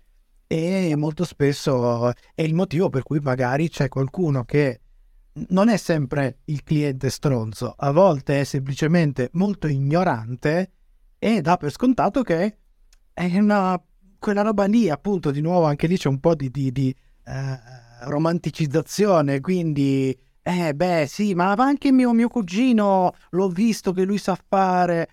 [0.46, 4.82] e molto spesso è il motivo per cui magari c'è qualcuno che
[5.48, 10.72] non è sempre il cliente stronzo, a volte è semplicemente molto ignorante
[11.18, 12.58] e dà per scontato che
[13.14, 13.82] è una,
[14.20, 16.94] quella roba lì, appunto, di nuovo anche lì c'è un po' di, di, di
[17.26, 17.60] eh,
[18.06, 24.38] romanticizzazione, quindi eh beh sì, ma anche mio, mio cugino l'ho visto che lui sa
[24.48, 25.08] fare.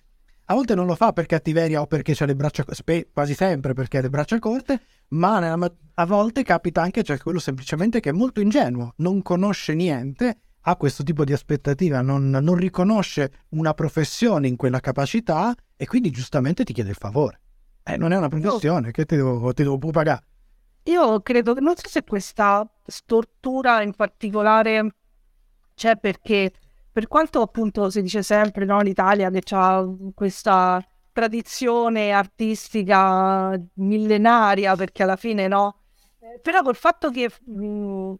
[0.45, 3.73] A volte non lo fa per cattiveria o perché ha le braccia corte, quasi sempre
[3.73, 8.09] perché ha le braccia corte, ma nella, a volte capita anche c'è quello semplicemente che
[8.09, 13.73] è molto ingenuo, non conosce niente, ha questo tipo di aspettativa, non, non riconosce una
[13.73, 17.39] professione in quella capacità e quindi giustamente ti chiede il favore.
[17.83, 20.23] Eh, non è una professione, che ti devo, ti devo pagare?
[20.85, 24.95] Io credo, non so se questa stortura in particolare
[25.75, 26.51] c'è perché,
[26.91, 35.03] per quanto appunto si dice sempre, no, l'Italia che ha questa tradizione artistica millenaria, perché
[35.03, 35.75] alla fine no,
[36.41, 38.13] però col fatto che mh,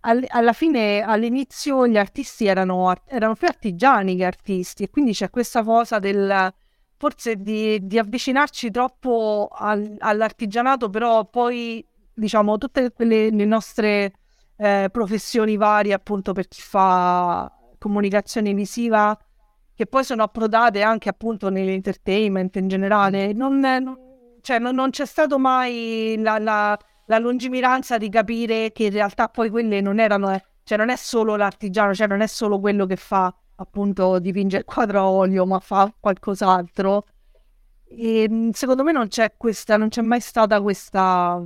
[0.00, 5.62] alla fine all'inizio gli artisti erano, erano più artigiani che artisti e quindi c'è questa
[5.62, 6.52] cosa del
[6.96, 11.84] forse di, di avvicinarci troppo al, all'artigianato, però poi
[12.18, 14.12] diciamo, tutte quelle, le nostre
[14.56, 19.16] eh, professioni varie, appunto, per chi fa comunicazione visiva,
[19.74, 23.32] che poi sono approdate anche, appunto, nell'entertainment in generale.
[23.32, 23.96] Non, non,
[24.40, 29.28] cioè, non, non c'è stato mai la, la, la, lungimiranza di capire che in realtà
[29.28, 30.32] poi quelle non erano...
[30.32, 34.58] Eh, cioè, non è solo l'artigiano, cioè, non è solo quello che fa, appunto, dipinge
[34.58, 37.04] il quadro a olio, ma fa qualcos'altro.
[37.90, 41.42] E secondo me non c'è questa, non c'è mai stata questa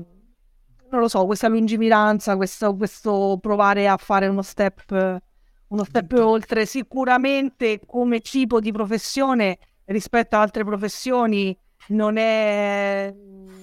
[0.93, 5.20] non lo so, questa lungimiranza, questo, questo provare a fare uno step,
[5.68, 11.57] uno step oltre, sicuramente come tipo di professione rispetto ad altre professioni
[11.88, 13.12] non è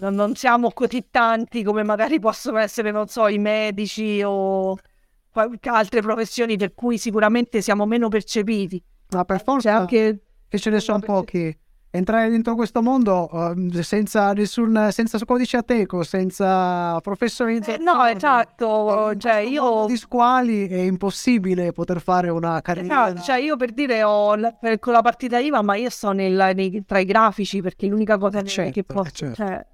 [0.01, 4.75] non siamo così tanti come magari possono essere, non so, i medici o
[5.33, 8.81] altre professioni per cui sicuramente siamo meno percepiti.
[9.11, 11.55] Ma per forza anche che ce ne sono pochi
[11.91, 17.75] entrare dentro questo mondo uh, senza nessun senza codice ateco, senza professionalità.
[17.75, 23.07] Eh, no, esatto, cioè io di squali è impossibile poter fare una carriera.
[23.07, 26.11] Esatto, cioè io per dire ho la, per, con la partita IVA, ma io sto
[26.11, 29.35] nel, nei, tra i grafici perché è l'unica cosa certo, che posso certo.
[29.35, 29.65] cioè,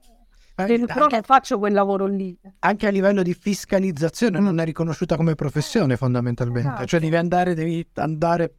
[0.58, 2.38] eh, però non faccio quel lavoro lì.
[2.60, 6.70] Anche a livello di fiscalizzazione non è riconosciuta come professione fondamentalmente.
[6.70, 6.86] Esatto.
[6.86, 8.56] Cioè devi andare, devi andare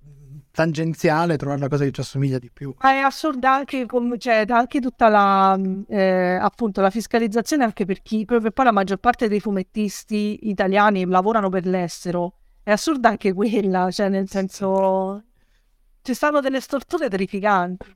[0.56, 2.74] tangenziale trovare la cosa che ci assomiglia di più.
[2.80, 3.86] Ma è assurda anche,
[4.16, 8.96] cioè, anche tutta la, eh, appunto, la fiscalizzazione anche per chi, proprio poi la maggior
[8.96, 12.38] parte dei fumettisti italiani lavorano per l'estero.
[12.62, 15.24] È assurda anche quella, cioè nel senso
[16.00, 17.94] ci stanno delle storture terrificanti.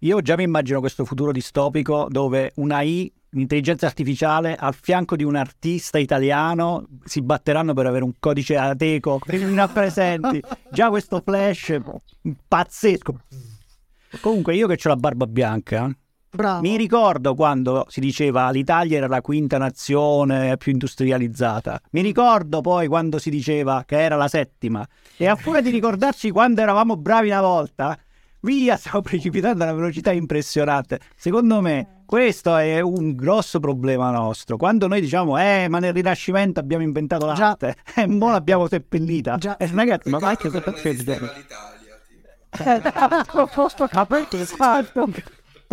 [0.00, 5.24] Io già mi immagino questo futuro distopico dove una I l'intelligenza artificiale al fianco di
[5.24, 9.20] un artista italiano si batteranno per avere un codice ateco
[9.54, 10.42] rappresenti.
[10.70, 11.78] Già questo flash
[12.48, 13.20] pazzesco.
[14.20, 15.90] Comunque io che ho la barba bianca,
[16.28, 16.60] Bravo.
[16.60, 21.80] mi ricordo quando si diceva l'Italia era la quinta nazione più industrializzata.
[21.92, 24.86] Mi ricordo poi quando si diceva che era la settima.
[25.16, 27.98] E a furia di ricordarci quando eravamo bravi una volta,
[28.40, 31.00] via, stiamo precipitando a una velocità impressionante.
[31.16, 34.58] Secondo me questo è un grosso problema nostro.
[34.58, 39.38] Quando noi diciamo, eh, ma nel Rinascimento abbiamo inventato l'arte, e mo l'abbiamo seppellita.
[39.38, 39.56] Già.
[39.56, 40.50] Eh, ragazzi, ma vai che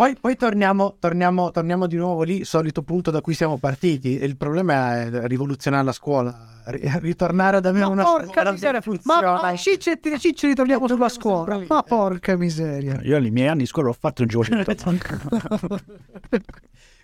[0.00, 4.12] Poi, poi torniamo, torniamo, torniamo di nuovo lì, solito punto da cui siamo partiti.
[4.12, 8.80] Il problema è rivoluzionare la scuola, ri- ritornare ad avere Ma una porca scuola miseria,
[8.80, 9.42] che ma, funziona.
[9.42, 11.62] ma cicci e cicci ritorniamo sulla scuola.
[11.68, 12.98] Ma porca miseria.
[13.02, 14.46] Io nei miei anni di scuola ho fatto un gioco.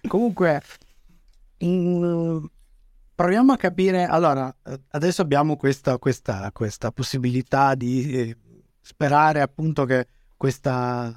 [0.08, 0.62] Comunque,
[1.58, 2.48] in-
[3.14, 4.06] proviamo a capire.
[4.06, 8.36] Allora, eh, adesso abbiamo questa, questa, questa possibilità di eh,
[8.80, 11.12] sperare appunto che questa,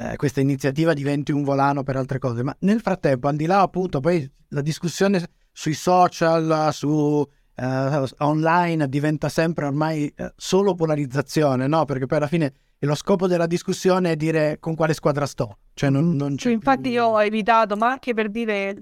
[0.00, 2.42] eh, questa iniziativa diventi un volano per altre cose.
[2.42, 5.22] Ma nel frattempo, al di là appunto, poi la discussione
[5.52, 7.22] sui social, su
[7.54, 11.84] eh, online diventa sempre ormai eh, solo polarizzazione, no?
[11.84, 15.58] Perché poi alla fine lo scopo della discussione è dire con quale squadra sto.
[15.74, 18.74] Cioè non, non c'è Cioè, infatti più- io ho evitato, ma anche per dire,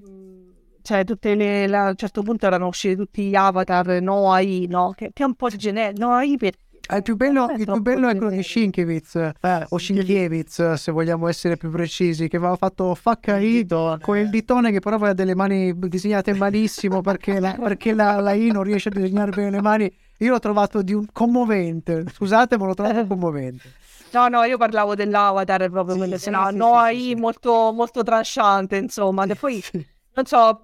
[0.82, 4.66] cioè tutte le, la- a un certo punto erano usciti tutti gli avatar no AI,
[4.68, 4.92] no?
[4.94, 6.52] Che, che è un po' generico, no AI per...
[6.90, 8.48] Eh, Il più bello, È il più bello è quello di generico.
[8.48, 9.30] Sienkiewicz
[9.68, 13.66] o Sienkiewicz se vogliamo essere più precisi che aveva fatto fuck AI
[14.00, 18.32] con il ditone che però aveva delle mani disegnate malissimo perché la, perché la, la
[18.32, 19.94] I non riesce a disegnare bene le mani.
[20.20, 23.70] Io l'ho trovato di un commovente scusate ma l'ho trovato commovente.
[24.12, 28.02] No, no, io parlavo dell'avatar proprio, Sì, quelle, sì, no, sì, no sì, molto, molto
[28.02, 29.24] tranchante, insomma.
[29.24, 29.62] E poi,
[30.14, 30.62] non so,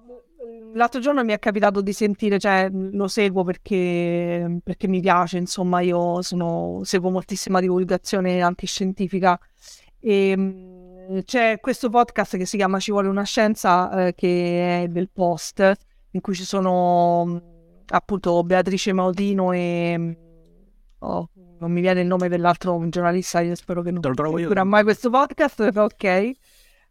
[0.73, 5.81] l'altro giorno mi è capitato di sentire, cioè, lo seguo perché, perché mi piace, insomma,
[5.81, 9.39] io sono, seguo moltissima divulgazione antiscientifica
[9.99, 14.87] e mh, c'è questo podcast che si chiama Ci vuole una scienza, eh, che è
[14.87, 15.73] del Post,
[16.11, 17.41] in cui ci sono mh,
[17.87, 19.97] appunto Beatrice Maudino e...
[19.97, 20.17] mh,
[20.99, 25.09] oh, non mi viene il nome dell'altro giornalista, io spero che non trovo mai questo
[25.09, 26.31] podcast, ok.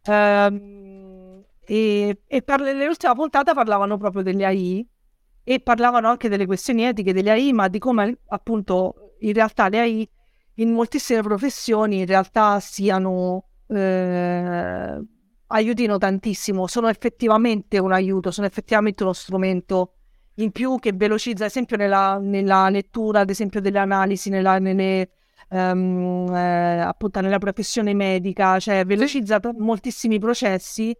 [0.07, 1.04] Ehm,
[1.65, 4.87] e e per l'ultima puntata parlavano proprio delle AI
[5.43, 9.79] e parlavano anche delle questioni etiche delle AI, ma di come appunto in realtà le
[9.79, 10.09] AI
[10.55, 15.01] in moltissime professioni in realtà siano eh,
[15.47, 19.93] aiutino tantissimo, sono effettivamente un aiuto, sono effettivamente uno strumento
[20.35, 25.11] in più che velocizza, ad esempio nella, nella lettura, ad esempio delle analisi, nella, nelle,
[25.49, 30.95] ehm, eh, appunto nella professione medica, cioè velocizza moltissimi processi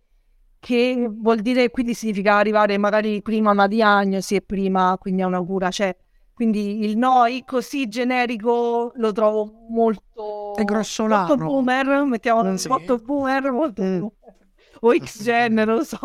[0.66, 5.28] che vuol dire quindi significa arrivare magari prima a una diagnosi e prima quindi a
[5.28, 5.96] una cura, cioè
[6.34, 11.28] quindi il noi così generico lo trovo molto È grossolano.
[11.28, 12.68] molto boomer, mettiamo Sì.
[12.68, 13.98] molto boomer, molto Mm.
[14.00, 14.45] boomer.
[14.82, 16.00] O X-Gen, non lo so.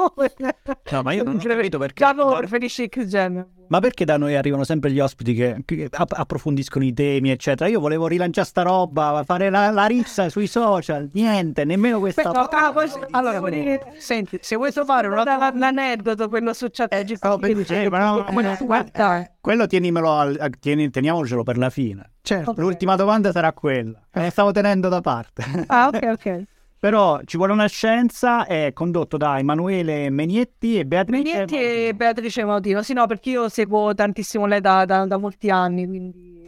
[0.91, 2.05] No, ma io non ho capito perché.
[2.05, 3.47] Già no, preferisci X-Gen.
[3.69, 7.71] Ma perché da noi arrivano sempre gli ospiti che, che app- approfondiscono i temi, eccetera?
[7.71, 12.31] Io volevo rilanciare sta roba, fare la, la rissa sui social, niente, nemmeno questa.
[12.31, 16.67] Beh, no, ah, poi- allora dire- senti se vuoi trovare un altro l'aneddoto, quello su
[16.73, 19.31] chat oh, beh, sì, ma no, Come eh, guarda.
[19.41, 22.11] Quello tienimelo al- a- tieni- teniamocelo per la fine.
[22.23, 22.59] certo Ok.
[22.59, 24.01] L'ultima domanda sarà quella.
[24.15, 25.45] Me ne stavo tenendo da parte.
[25.69, 26.43] Ah, ok, ok.
[26.81, 31.23] Però ci vuole una scienza, è condotto da Emanuele Menietti e Beatrice.
[31.23, 32.83] Megnetti e Beatrice Mautino.
[32.83, 36.41] Sì, no, perché io seguo tantissimo lei da, da- da molti anni, quindi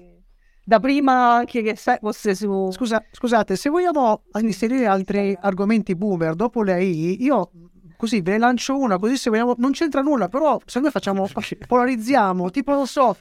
[0.64, 2.70] da prima anche che se- fosse su...
[2.72, 7.50] Scusa, scusate, se vogliamo inserire altri argomenti boomer dopo le AI, io
[7.98, 11.28] così ve ne lancio una, così se vogliamo, non c'entra nulla, però se noi facciamo,
[11.68, 13.14] polarizziamo, tipo non so,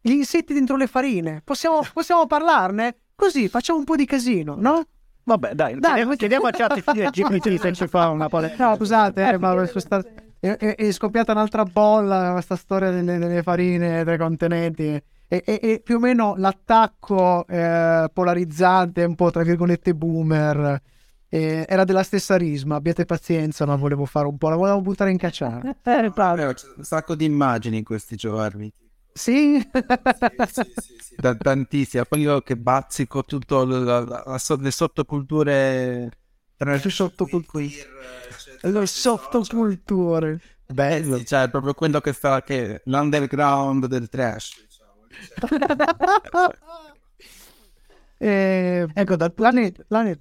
[0.00, 3.00] gli insetti dentro le farine, possiamo, possiamo parlarne?
[3.14, 4.82] Così facciamo un po' di casino, no?
[5.28, 8.54] Vabbè, dai, Dai, chiediamo, a ChatGPT GPT se ci fa una pole.
[8.56, 10.00] No, scusate, eh, ma questa-
[10.38, 14.84] è, è- è scoppiata un'altra bolla questa storia delle, delle farine, dei contenenti.
[15.28, 20.80] E, e- e più o meno l'attacco eh, polarizzante, un po' tra virgolette boomer,
[21.28, 22.76] eh, era della stessa risma.
[22.76, 25.78] Abbiate pazienza, ma volevo fare un po', la volevo buttare in cacciare.
[26.40, 26.46] Eh,
[26.76, 28.72] un sacco di immagini in questi giorni.
[29.16, 29.58] Sì?
[29.60, 31.14] Sì, sì, sì, sì.
[31.16, 32.04] Ta- tantissime.
[32.04, 36.10] Poi io che bazzico tutto la- la- la le sottoculture
[36.56, 37.68] tra Le sottoculture.
[38.60, 40.40] Le sottoculture.
[41.18, 45.06] Sì, cioè proprio quello che sta che l'underground del trash, diciamo.
[48.18, 49.32] Eh, Ecco, dal.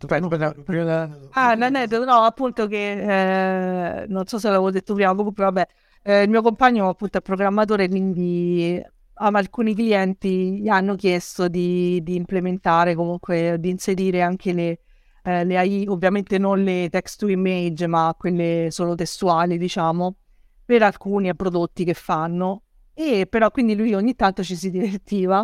[0.05, 4.93] Aspetta, aspetta, prima da- Ah, l'aneddoto, no, appunto che eh, non so se l'avevo detto
[4.93, 5.67] prima, comunque vabbè,
[6.07, 8.79] eh, il mio compagno appunto è programmatore, quindi
[9.17, 14.79] a alcuni clienti gli hanno chiesto di, di implementare comunque, di inserire anche le,
[15.23, 20.17] eh, le AI, ovviamente non le text to image, ma quelle solo testuali, diciamo,
[20.63, 22.63] per alcuni prodotti che fanno.
[22.93, 25.43] E però quindi lui ogni tanto ci si divertiva.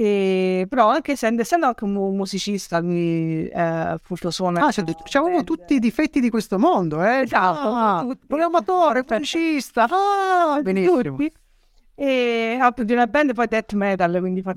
[0.00, 4.66] E, però anche se essendo anche un mu- musicista, lui eh, appunto suona.
[4.66, 7.22] Ah, cioè, diciamo tutti i difetti di questo mondo, eh?
[7.22, 9.88] Esatto, Ah, programmatore, musicista.
[9.90, 11.02] Ah, benissimo.
[11.02, 11.32] tutti.
[11.96, 14.52] E appunto di una band poi death metal, quindi fa...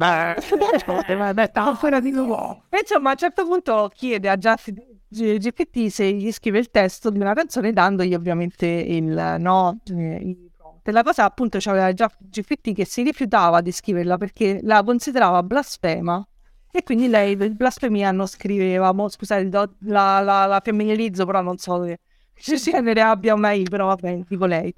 [1.34, 2.66] metafora di nuovo.
[2.70, 4.72] E insomma a un certo punto chiede a Just
[5.10, 10.51] GPT se gli scrive il testo di una canzone dandogli ovviamente il no, eh, il
[10.86, 16.26] la cosa appunto c'aveva già GPT che si rifiutava di scriverla perché la considerava blasfema
[16.72, 21.42] e quindi lei il blasfemia non scriveva, mo, scusate do- la, la, la femminilizzo però
[21.42, 22.00] non so che
[22.42, 24.74] che genere abbia mai, però vabbè dico lei.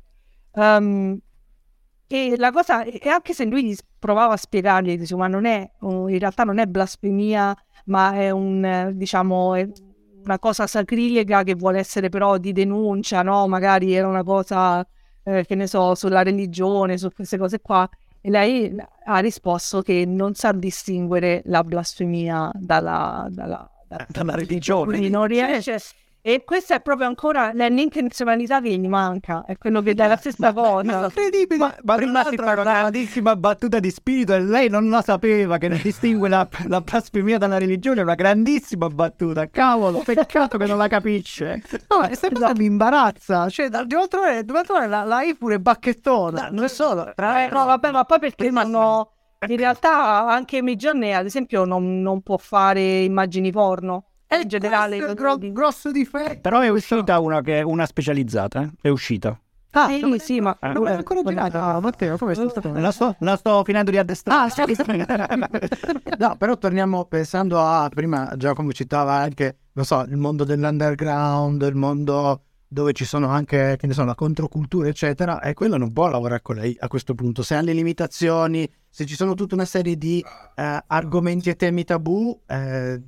[0.55, 1.17] Ehm,
[2.07, 6.19] e la cosa, e anche se lui provava a spiegargli, dice, ma non è, in
[6.19, 9.67] realtà non è blasfemia, ma è un, diciamo, è
[10.23, 13.47] una cosa sacrilega che vuole essere però di denuncia, no?
[13.47, 14.85] Magari era una cosa,
[15.23, 17.89] eh, che ne so, sulla religione, su queste cose qua.
[18.21, 18.73] E lei
[19.05, 24.85] ha risposto che non sa distinguere la blasfemia dalla, dalla, da- Dalla religione.
[24.91, 25.79] quindi non riesce.
[26.25, 30.15] E questa è proprio ancora la- l'intenzionalità che gli manca, è quello che dà la
[30.15, 31.03] stessa cosa.
[31.03, 35.01] Incredibile, ma, ma prima si fa una grandissima battuta di spirito e lei non la
[35.01, 40.57] sapeva che non distingue la, la blasfemia dalla religione, è una grandissima battuta, cavolo, peccato
[40.57, 41.61] che non la capisce.
[41.89, 43.49] No, ma questa cosa mi imbarazza.
[43.49, 46.47] Cioè, da- di oltre ore, dove trovare la, la I pure bacchettona.
[46.51, 47.05] non è solo.
[47.17, 49.09] Eh, no, vabbè, ma poi perché sono...
[49.45, 54.05] In realtà anche Midjourney, ad esempio, non, non può fare immagini porno.
[54.41, 56.41] In generale, è il gro- grosso difetto.
[56.41, 58.69] Però è uscita una che è una specializzata, eh?
[58.81, 59.37] è uscita.
[59.75, 60.55] Ah, Eh, non- sì, ma...
[60.61, 61.57] non è ancora girato.
[61.57, 62.35] Ah, Matteo, come?
[62.79, 64.51] La sto, la sto finendo di addestrare.
[66.19, 71.75] No, però torniamo pensando a prima Giacomo citava anche, non so, il mondo dell'underground, il
[71.75, 76.07] mondo dove ci sono anche, che ne so, la controcultura, eccetera, e quello non può
[76.07, 77.43] lavorare con lei a questo punto.
[77.43, 80.23] Se ha le limitazioni, se ci sono tutta una serie di
[80.55, 83.01] eh, argomenti e temi tabù, eh,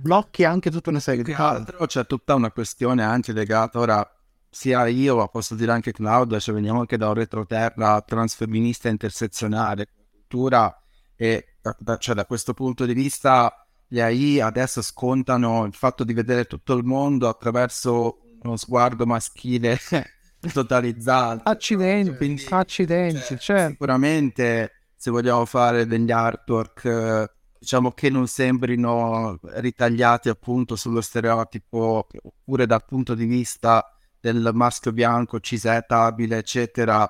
[0.00, 1.64] blocchi anche tutta una serie di cose.
[1.86, 4.14] c'è tutta una questione anche legata ora
[4.48, 9.88] sia io, ma posso dire anche Claudia, cioè veniamo anche da un retroterra transfemminista intersezionale,
[10.12, 10.76] cultura
[11.14, 11.56] e
[11.98, 16.74] cioè, da questo punto di vista gli AI adesso scontano il fatto di vedere tutto
[16.74, 19.78] il mondo attraverso uno sguardo maschile
[20.52, 21.48] totalizzato.
[21.48, 23.66] Accidenti, Quindi, accidenti, cioè, cioè.
[23.68, 27.30] Sicuramente se vogliamo fare degli artwork eh,
[27.60, 33.84] diciamo che non sembrino ritagliati appunto sullo stereotipo oppure dal punto di vista
[34.18, 37.06] del maschio bianco cisetabile eccetera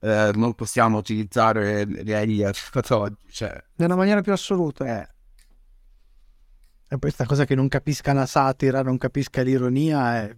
[0.00, 2.56] eh, non possiamo utilizzare le AI ad
[2.90, 5.00] oggi cioè, Nella maniera più assoluta.
[5.00, 5.08] Eh.
[6.90, 10.36] E questa cosa che non capisca la satira, non capisca l'ironia è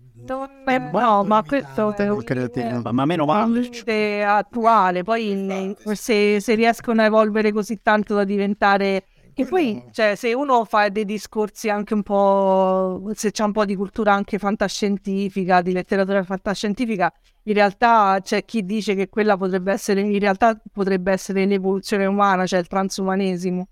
[0.64, 2.92] è- no, ma questo è un- creativo.
[2.92, 3.60] Ma meno male.
[3.60, 9.04] limite attuale, poi in- se, se riescono a evolvere così tanto da diventare...
[9.36, 13.66] Che poi, cioè, se uno fa dei discorsi anche un po', se c'è un po'
[13.66, 17.12] di cultura anche fantascientifica, di letteratura fantascientifica,
[17.42, 22.46] in realtà c'è chi dice che quella potrebbe essere, in realtà potrebbe essere l'evoluzione umana,
[22.46, 23.68] cioè il transumanesimo.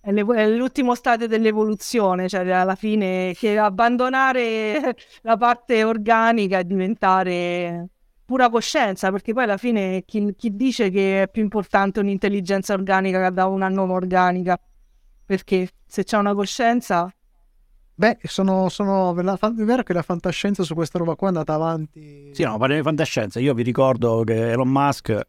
[0.00, 7.88] È, è l'ultimo stadio dell'evoluzione, cioè alla fine che abbandonare la parte organica e diventare
[8.24, 13.30] pura coscienza, perché poi alla fine chi, chi dice che è più importante un'intelligenza organica
[13.30, 14.56] da una non organica?
[15.28, 17.12] Perché se c'è una coscienza,
[17.92, 22.30] Beh, sono, sono è vero che la fantascienza su questa roba qua è andata avanti.
[22.32, 23.40] Sì, no, parliamo di fantascienza.
[23.40, 25.20] Io vi ricordo che Elon Musk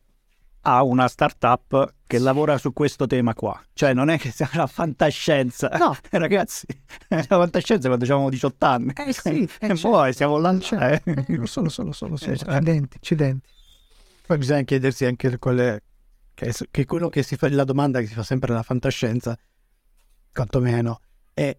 [0.62, 3.62] ha una startup che lavora su questo tema qua.
[3.74, 5.70] Cioè, non è che sia la fantascienza.
[5.80, 5.97] No.
[6.12, 6.66] Ragazzi,
[7.10, 8.93] la fantascienza quando avevamo 18 anni.
[8.95, 9.89] Eh sì, eh, e certo.
[9.89, 10.58] poi siamo là.
[10.60, 11.26] Cioè, eh.
[11.28, 12.30] eh, lo so, lo so, lo so, lo so.
[12.30, 12.34] Eh.
[12.34, 13.50] Accidenti, accidenti.
[14.26, 15.82] Poi bisogna chiedersi anche quelle,
[16.36, 19.36] che, che quello che si fa, la domanda che si fa sempre nella fantascienza,
[20.40, 21.02] quantomeno,
[21.34, 21.56] è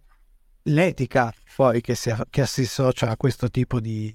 [0.62, 4.14] l'etica poi che si, che si associa a questo tipo di,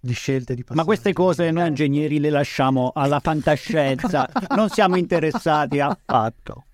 [0.00, 5.78] di scelte di Ma queste cose noi ingegneri le lasciamo alla fantascienza, non siamo interessati
[5.78, 6.64] affatto.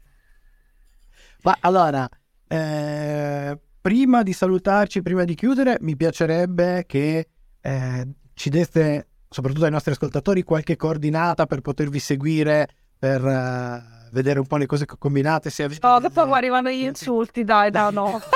[1.43, 2.09] Ma allora,
[2.49, 7.28] eh, prima di salutarci, prima di chiudere, mi piacerebbe che
[7.61, 12.68] eh, ci deste, soprattutto ai nostri ascoltatori, qualche coordinata per potervi seguire,
[12.99, 15.50] per, eh, vedere un po' le cose che combinate.
[15.50, 15.86] Se avete...
[15.86, 18.20] No, che poi arrivano gli insulti, dai, no, no.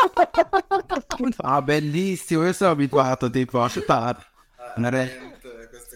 [1.43, 3.69] Ah, bellissimo, io sono abituato tipo a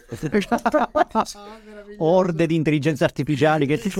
[0.07, 0.49] queste cose.
[1.99, 3.91] Orde di intelligenza artificiali che ti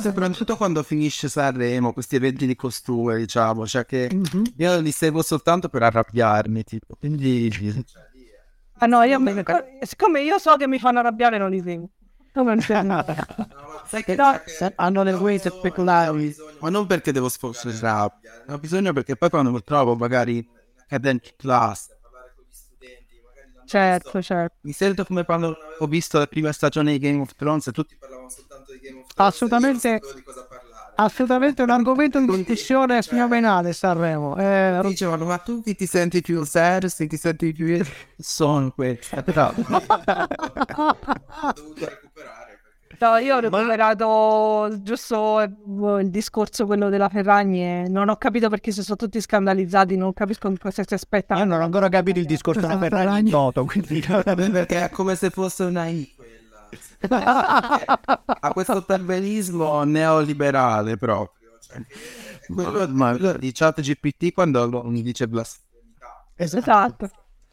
[0.00, 4.52] soprattutto quando finisce Sanremo, questi eventi di costume, diciamo, cioè che Mhm.
[4.56, 6.94] io li seguo soltanto per arrabbiarmi, tipo.
[6.98, 7.50] Quindi
[8.82, 9.34] Ah no, io mi-
[9.82, 11.88] siccome io so che mi fanno arrabbiare non li seguo.
[12.32, 12.82] Come non c'è
[13.86, 14.40] sai che, No.
[14.76, 16.34] Hanno le ways speculari.
[16.60, 20.46] ma non perché devo sforzare rabbia, ho bisogno perché poi quando mi trovo magari in
[20.84, 24.56] academic class a parlare con gli studenti, magari non ho Certo, certo.
[24.60, 27.72] mi sento come quando non avevo visto la prima stagione di Game of Thrones e
[27.72, 29.34] tutti parlavano soltanto di Game of Thrones.
[29.34, 30.00] Assolutamente.
[30.96, 34.36] Assolutamente un argomento di discussione fenomenale Sanremo.
[34.36, 37.82] Eh, Dicevano, ma tu chi ti senti più serio, se ti senti più...
[38.18, 39.22] Sono questo.
[39.22, 39.48] Però...
[39.56, 42.09] ho dovuto recuperare.
[43.00, 45.50] No, io ho recuperato giusto eh,
[46.02, 50.12] il discorso quello della Ferragni e non ho capito perché si sono tutti scandalizzati, non
[50.12, 51.38] capisco cosa si aspetta.
[51.38, 55.30] Io non ho ancora capito il discorso della Ferragni Toto, quindi Perché è come se
[55.30, 56.12] fosse una I
[57.00, 58.18] quella.
[58.38, 61.56] Ha questo perbenismo neoliberale proprio.
[61.58, 61.80] Cioè,
[62.52, 66.26] quello, quello di chat GPT quando mi dice blasfemità.
[66.36, 67.10] Esatto.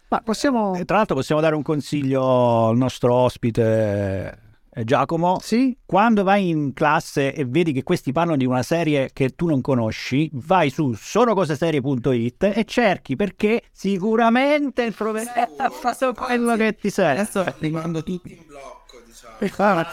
[0.09, 0.77] ma possiamo...
[0.83, 4.41] Tra l'altro possiamo dare un consiglio al nostro ospite
[4.83, 5.39] Giacomo.
[5.41, 5.77] Sì?
[5.85, 9.61] Quando vai in classe e vedi che questi parlano di una serie che tu non
[9.61, 16.89] conosci, vai su sonocoseserie.it e cerchi perché sicuramente il professore ha fatto quello che ti
[16.89, 17.21] serve.
[17.21, 19.85] Adesso li mando tutti in blocco, diciamo.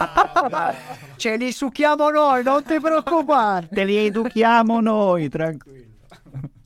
[1.16, 3.68] Ce li succhiamo noi, non ti preoccupare.
[3.70, 5.92] Te li educhiamo noi, tranquillo.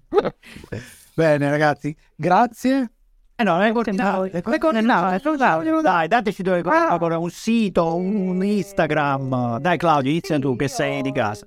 [1.14, 2.92] Bene, ragazzi, grazie.
[3.40, 3.56] Eh no,
[4.16, 4.30] voi.
[4.58, 4.74] con
[5.80, 6.60] Dai, dateci dove
[6.90, 9.58] ancora un sito, un Instagram.
[9.60, 11.46] Dai Claudio, inizia tu che sei di casa.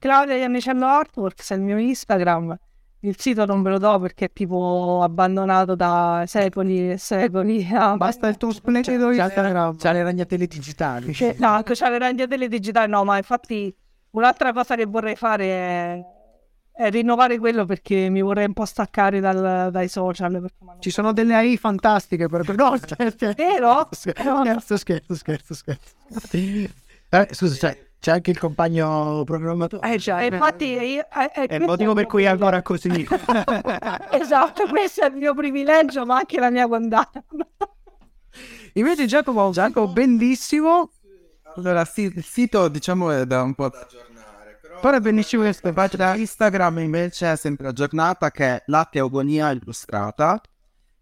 [0.00, 2.56] Claudia Iannicello Artworks è il mio Instagram.
[3.02, 7.68] Il sito non ve lo do perché è tipo abbandonato da secoli e secoli.
[7.72, 9.76] Ah, Basta il tuo splendido Instagram.
[9.78, 11.12] C'ha le ragnatele digitali.
[11.12, 13.72] Che- No, anche c'ha le ragnatele digitali, no, ma infatti
[14.10, 16.04] un'altra cosa che vorrei fare è,
[16.78, 20.32] è rinnovare quello perché mi vorrei un po' staccare dal- dai social.
[20.34, 20.48] hanno-
[20.78, 22.54] Ci sono delle AI fantastiche per...
[22.54, 23.88] No, scherzo, Vero?
[23.92, 25.94] Scherzo, scherzo, scherzo, scherzo.
[27.10, 29.92] Eh, scusa, c'è, c'è anche il compagno programmatore.
[29.92, 32.88] Eh già, E infatti io- è, È il motivo per cui è ancora così.
[34.12, 37.10] Esatto, questo è il mio privilegio, ma anche la mia condanna.
[38.74, 40.90] Invece Giacomo, Giacomo bellissimo,
[41.56, 44.17] Allora, sì, il sito diciamo è da un po' da aggiornare,
[44.80, 45.00] però
[45.36, 45.68] questo.
[45.68, 50.40] la pagina Instagram invece è sempre aggiornata che è la teogonia illustrata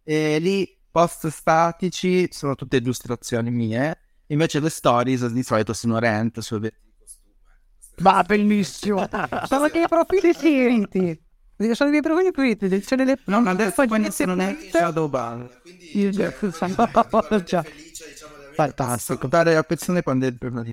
[0.02, 3.98] e lì post statici sono tutte illustrazioni mie,
[4.28, 6.60] invece le stories di solito sono rent su.
[7.98, 9.08] Ma bellissimo.
[9.46, 11.18] Sono dei profili finti.
[11.72, 12.80] Sono dei profili finti.
[12.80, 13.18] C'è delle...
[13.24, 16.30] No, ma adesso poi non non è Shadowban, quindi Io già-
[17.42, 17.62] già.
[17.62, 19.12] felice diciamo di aver Fantastico.
[19.14, 20.72] ascoltare la persone quando è il giorno di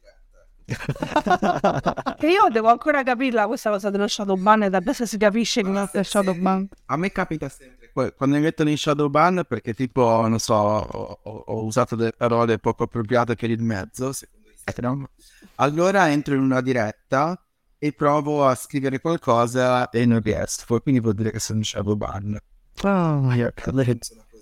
[2.18, 5.61] Che io devo ancora capirla questa cosa dello shadow ban e da adesso si capisce
[5.61, 6.68] che non è shadow ban.
[6.86, 11.43] A me capita sempre quando mi mettono in Shadowban perché tipo, non so, ho, ho-
[11.47, 15.07] ho usato delle parole poco appropriate per il mezzo, secondo Instagram.
[15.55, 17.39] Allora entro in una diretta
[17.78, 22.38] e provo a scrivere qualcosa e non riesco, quindi vuol dire che sono in Shadowban.
[24.01, 24.33] Sono così.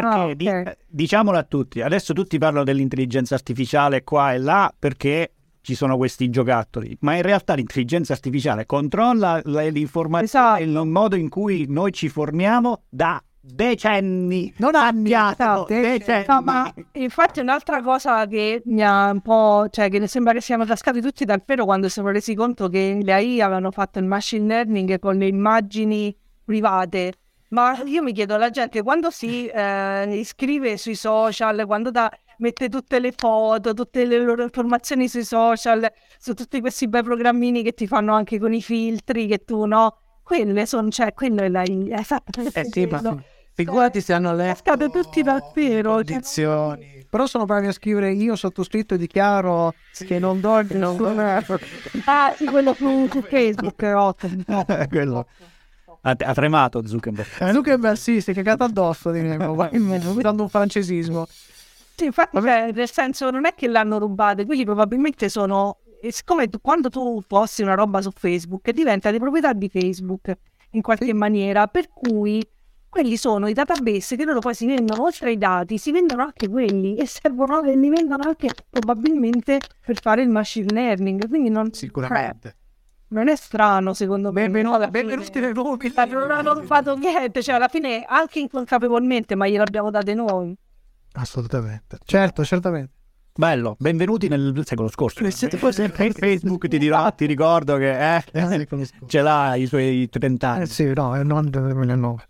[0.00, 0.32] Perché Ah, ok.
[0.34, 5.96] di- diciamolo a tutti, adesso tutti parlano dell'intelligenza artificiale qua e là perché ci sono
[5.96, 10.24] questi giocattoli, ma in realtà l'intelligenza artificiale controlla l'informazione
[10.58, 10.62] Esatto.
[10.62, 14.52] il modo in cui noi ci formiamo da decenni.
[14.58, 15.98] Non anni, Sappiatelo, decenni.
[15.98, 16.24] decenni.
[16.28, 20.64] No, ma infatti un'altra cosa che mi ha un po', cioè che sembra che siano
[20.64, 24.04] cascati tutti dal pero quando si sono resi conto che le AI avevano fatto il
[24.06, 26.14] machine learning con le immagini
[26.44, 27.12] private.
[27.54, 32.68] Ma io mi chiedo, la gente quando si eh, iscrive sui social, quando da- mette
[32.68, 37.72] tutte le foto, tutte le loro informazioni sui social, su tutti questi bei programmini che
[37.72, 41.62] ti fanno anche con i filtri, che tu no, quelle sono, cioè, quello è la
[41.62, 42.40] esatto.
[42.52, 43.22] Eh sì, ma
[43.52, 46.02] figurati se hanno letto Cascate tutti dal pero.
[46.02, 47.06] cioè, condizioni.
[47.08, 50.66] Però sono bravi a scrivere io sottoscritto e dichiaro che non do il
[52.06, 54.42] Ah, sì, quello su, su Facebook, è ottimo.
[54.90, 55.28] Quello.
[56.06, 57.28] Ha, ha tremato Zuckerberg.
[57.40, 61.26] Eh, Zuckerberg sì, si è cagato addosso di me, dando un francesismo.
[61.96, 65.78] Sì, infatti, cioè, nel senso, non è che l'hanno rubate, quindi probabilmente sono.
[66.02, 70.36] E siccome tu- quando tu posti una roba su Facebook diventa di proprietà di Facebook
[70.72, 72.46] in qualche maniera, per cui
[72.90, 76.48] quelli sono i database che loro poi si vendono oltre ai dati, si vendono anche
[76.48, 81.26] quelli e servono e li vendono anche probabilmente per fare il machine learning.
[81.28, 82.56] Quindi non, Sicuramente.
[83.14, 84.42] Non è strano secondo me.
[84.42, 89.46] Benvenuti, benvenuti nel nuovo Ma non hanno fatto niente, cioè alla fine anche inconsapevolmente, ma
[89.46, 90.54] gliel'abbiamo date noi.
[91.12, 91.98] Assolutamente.
[92.04, 92.92] Certo, certamente.
[93.36, 95.20] Bello, benvenuti nel secolo scorso.
[95.20, 98.24] Poi sempre Facebook ti dirà, ti ricordo che eh,
[99.06, 100.62] ce l'ha i suoi 30 anni.
[100.62, 102.28] Eh sì, no, è non del 2009.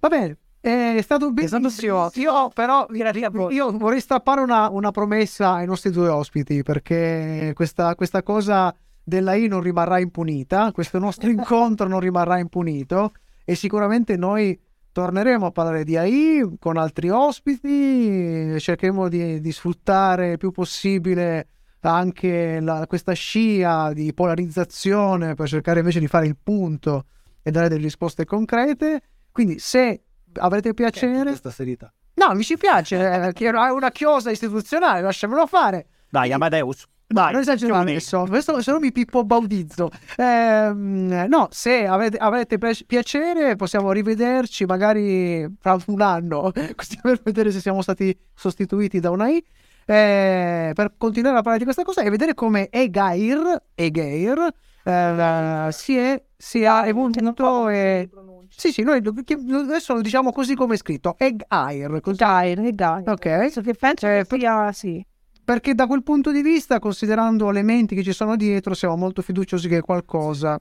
[0.00, 2.10] Va bene, è stato bellissimo.
[2.14, 8.22] Io però io vorrei strappare una, una promessa ai nostri due ospiti perché questa, questa
[8.22, 8.74] cosa
[9.08, 13.12] della I non rimarrà impunita, questo nostro incontro non rimarrà impunito
[13.44, 14.58] e sicuramente noi
[14.92, 21.48] torneremo a parlare di AI con altri ospiti, cercheremo di, di sfruttare il più possibile
[21.80, 27.06] anche la- questa scia di polarizzazione per cercare invece di fare il punto
[27.42, 29.00] e dare delle risposte concrete.
[29.30, 30.02] Quindi se
[30.34, 31.30] avrete piacere...
[31.30, 31.92] Questa serietà.
[32.14, 35.86] No, mi ci piace, eh, è una chiosa istituzionale, lasciamelo fare.
[36.10, 36.84] Dai, Amadeus.
[37.10, 37.90] Dai, non esagerare chiudi.
[37.92, 39.88] adesso, questo- se no mi pippo baudizzo.
[40.16, 47.20] Ehm, no, se avete, avrete pi- piacere possiamo rivederci magari fra un anno, così per
[47.22, 49.42] vedere se siamo stati sostituiti da una I,
[49.86, 54.52] eh, per continuare a parlare di questa cosa e vedere come Egair, Egair
[54.84, 58.10] eh, si, è, si ha evoluto e...
[58.50, 62.16] Sì, sì, noi adesso lo diciamo così come è scritto, Egair, così.
[62.16, 63.02] Dai, dai.
[63.06, 63.18] Ok.
[63.22, 65.06] Penso che penso Eh, che sia sì.
[65.48, 69.22] Perché da quel punto di vista, considerando le menti che ci sono dietro, siamo molto
[69.22, 70.60] fiduciosi che qualcosa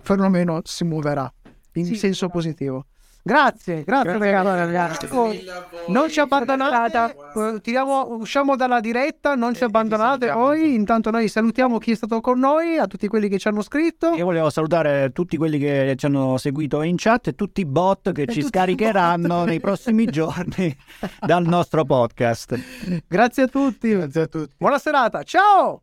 [0.00, 1.28] perlomeno si muoverà
[1.72, 2.38] in Sì, senso esatto.
[2.38, 2.86] positivo.
[3.24, 5.06] Grazie, grazie, ragazzi.
[5.12, 5.32] Oh,
[5.86, 10.74] Non ci abbandonate, eh, tiriamo- usciamo dalla diretta, non ci abbandonate poi.
[10.74, 14.10] Intanto noi salutiamo chi è stato con noi, a tutti quelli che ci hanno scritto.
[14.14, 18.10] Io volevo salutare tutti quelli che ci hanno seguito in chat e tutti i bot
[18.10, 20.76] che tutti ci scaricheranno nei prossimi giorni
[21.20, 22.58] dal nostro podcast.
[23.06, 23.90] Grazie a tutti.
[23.90, 24.54] Grazie a tutti.
[24.58, 25.82] Buona serata, ciao!